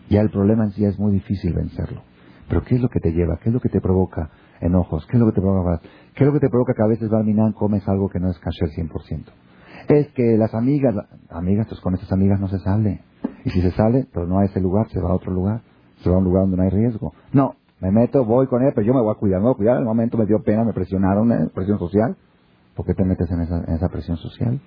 Ya 0.08 0.20
el 0.20 0.30
problema 0.30 0.64
en 0.64 0.70
sí 0.72 0.84
es 0.84 0.98
muy 0.98 1.12
difícil 1.12 1.54
vencerlo. 1.54 2.02
Pero 2.48 2.62
¿qué 2.62 2.74
es 2.74 2.80
lo 2.80 2.88
que 2.88 3.00
te 3.00 3.10
lleva? 3.12 3.38
¿Qué 3.42 3.48
es 3.48 3.54
lo 3.54 3.60
que 3.60 3.70
te 3.70 3.80
provoca 3.80 4.30
enojos? 4.60 5.06
¿Qué 5.06 5.16
es 5.16 5.20
lo 5.20 5.26
que 5.26 5.32
te 5.32 5.40
provoca? 5.40 5.80
¿Qué 6.14 6.24
es 6.24 6.26
lo 6.26 6.32
que 6.32 6.40
te 6.40 6.50
provoca 6.50 6.74
que 6.74 6.82
a 6.82 6.86
veces, 6.86 7.08
Barminan, 7.08 7.52
comes 7.52 7.86
algo 7.88 8.08
que 8.08 8.20
no 8.20 8.30
es 8.30 8.36
al 8.36 8.70
100%? 8.70 9.24
Es 9.88 10.08
que 10.12 10.36
las 10.36 10.54
amigas, 10.54 10.94
amigas, 11.30 11.66
pues 11.68 11.80
con 11.80 11.94
estas 11.94 12.12
amigas 12.12 12.40
no 12.40 12.48
se 12.48 12.58
sale. 12.58 13.02
Y 13.44 13.50
si 13.50 13.60
se 13.60 13.70
sale, 13.72 14.06
pero 14.12 14.26
no 14.26 14.38
a 14.38 14.44
ese 14.44 14.60
lugar, 14.60 14.88
se 14.90 15.00
va 15.00 15.10
a 15.10 15.14
otro 15.14 15.32
lugar. 15.32 15.62
Se 16.02 16.10
va 16.10 16.16
a 16.16 16.18
un 16.18 16.24
lugar 16.24 16.42
donde 16.42 16.56
no 16.56 16.62
hay 16.64 16.70
riesgo. 16.70 17.12
No, 17.32 17.54
me 17.80 17.90
meto, 17.90 18.24
voy 18.24 18.46
con 18.46 18.62
él, 18.62 18.72
pero 18.74 18.86
yo 18.86 18.94
me 18.94 19.00
voy 19.00 19.12
a 19.14 19.18
cuidar, 19.18 19.40
me 19.40 19.46
voy 19.46 19.54
a 19.54 19.56
cuidar. 19.56 19.76
En 19.76 19.82
el 19.82 19.86
momento 19.86 20.18
me 20.18 20.26
dio 20.26 20.42
pena, 20.42 20.64
me 20.64 20.72
presionaron, 20.72 21.32
¿eh? 21.32 21.50
presión 21.54 21.78
social. 21.78 22.16
¿Por 22.74 22.86
qué 22.86 22.94
te 22.94 23.04
metes 23.04 23.30
en 23.30 23.40
esa, 23.40 23.88
presión 23.88 24.16
social? 24.16 24.60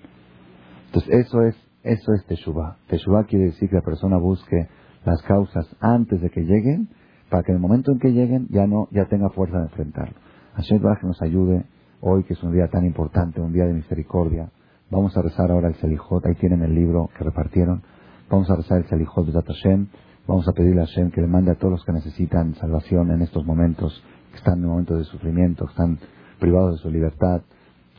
Entonces, 0.87 1.25
eso 1.25 1.41
es 1.41 1.55
Eso 1.83 2.13
es 2.13 2.25
Teshuvah. 2.25 2.77
Teshuvah 2.87 3.25
quiere 3.25 3.45
decir 3.45 3.69
que 3.69 3.75
la 3.75 3.81
persona 3.81 4.17
busque 4.17 4.67
las 5.05 5.21
causas 5.23 5.65
antes 5.79 6.19
de 6.21 6.29
que 6.29 6.41
lleguen, 6.41 6.89
para 7.29 7.43
que 7.43 7.51
en 7.51 7.57
el 7.57 7.61
momento 7.61 7.91
en 7.91 7.99
que 7.99 8.11
lleguen 8.11 8.47
ya 8.49 8.67
no 8.67 8.87
ya 8.91 9.05
tenga 9.05 9.29
fuerza 9.29 9.57
de 9.59 9.65
enfrentarlo. 9.65 10.15
Hashem 10.55 10.79
que 10.79 11.07
nos 11.07 11.21
ayude 11.21 11.65
hoy, 12.01 12.23
que 12.23 12.33
es 12.33 12.43
un 12.43 12.51
día 12.51 12.67
tan 12.67 12.85
importante, 12.85 13.39
un 13.41 13.53
día 13.53 13.65
de 13.65 13.73
misericordia. 13.73 14.49
Vamos 14.89 15.15
a 15.17 15.21
rezar 15.21 15.51
ahora 15.51 15.67
el 15.67 15.75
Selijot. 15.75 16.25
Ahí 16.25 16.35
tienen 16.35 16.63
el 16.63 16.73
libro 16.73 17.09
que 17.17 17.23
repartieron. 17.23 17.83
Vamos 18.29 18.49
a 18.49 18.55
rezar 18.55 18.79
el 18.79 18.85
Selijot 18.85 19.27
de 19.27 19.41
Hashem. 19.41 19.87
Vamos 20.27 20.47
a 20.47 20.51
pedirle 20.53 20.81
a 20.81 20.85
Hashem 20.85 21.11
que 21.11 21.21
le 21.21 21.27
mande 21.27 21.51
a 21.51 21.55
todos 21.55 21.71
los 21.71 21.85
que 21.85 21.93
necesitan 21.93 22.55
salvación 22.55 23.11
en 23.11 23.21
estos 23.21 23.45
momentos, 23.45 24.03
que 24.31 24.37
están 24.37 24.59
en 24.59 24.65
momentos 24.65 24.97
de 24.97 25.05
sufrimiento, 25.05 25.65
que 25.65 25.71
están 25.71 25.99
privados 26.39 26.75
de 26.75 26.77
su 26.81 26.89
libertad, 26.89 27.41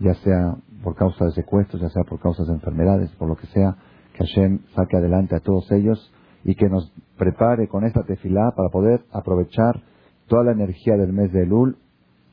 ya 0.00 0.14
sea 0.14 0.56
por 0.82 0.94
causa 0.94 1.24
de 1.26 1.32
secuestros, 1.32 1.82
ya 1.82 1.88
sea 1.88 2.04
por 2.04 2.20
causas 2.20 2.46
de 2.46 2.54
enfermedades, 2.54 3.10
por 3.12 3.28
lo 3.28 3.36
que 3.36 3.46
sea, 3.48 3.76
que 4.12 4.24
Hashem 4.24 4.60
saque 4.74 4.96
adelante 4.96 5.36
a 5.36 5.40
todos 5.40 5.70
ellos 5.72 6.12
y 6.44 6.54
que 6.54 6.68
nos 6.68 6.92
prepare 7.16 7.68
con 7.68 7.84
esta 7.84 8.04
tefilá 8.04 8.52
para 8.56 8.68
poder 8.68 9.04
aprovechar 9.12 9.82
toda 10.28 10.44
la 10.44 10.52
energía 10.52 10.96
del 10.96 11.12
mes 11.12 11.32
de 11.32 11.42
Elul 11.42 11.76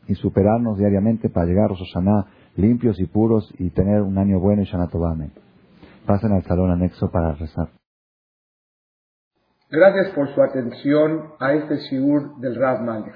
y 0.08 0.15
superarnos 0.15 0.78
diariamente 0.78 1.30
para 1.30 1.47
llegar 1.47 1.65
a 1.65 1.67
Rosh 1.69 2.25
limpios 2.56 2.99
y 2.99 3.08
puros 3.08 3.51
y 3.58 3.71
tener 3.71 4.01
un 4.01 4.17
año 4.17 4.39
bueno 4.39 4.62
y 4.62 4.65
Shana 4.65 4.88
Pasen 6.06 6.32
al 6.34 6.43
salón 6.43 6.71
anexo 6.71 7.10
para 7.10 7.34
rezar. 7.34 7.69
Gracias 9.69 10.13
por 10.13 10.34
su 10.34 10.41
atención 10.41 11.34
a 11.39 11.54
este 11.54 11.78
shiur 11.78 12.39
del 12.39 12.56
Rav 12.56 12.82
Malech. 12.82 13.15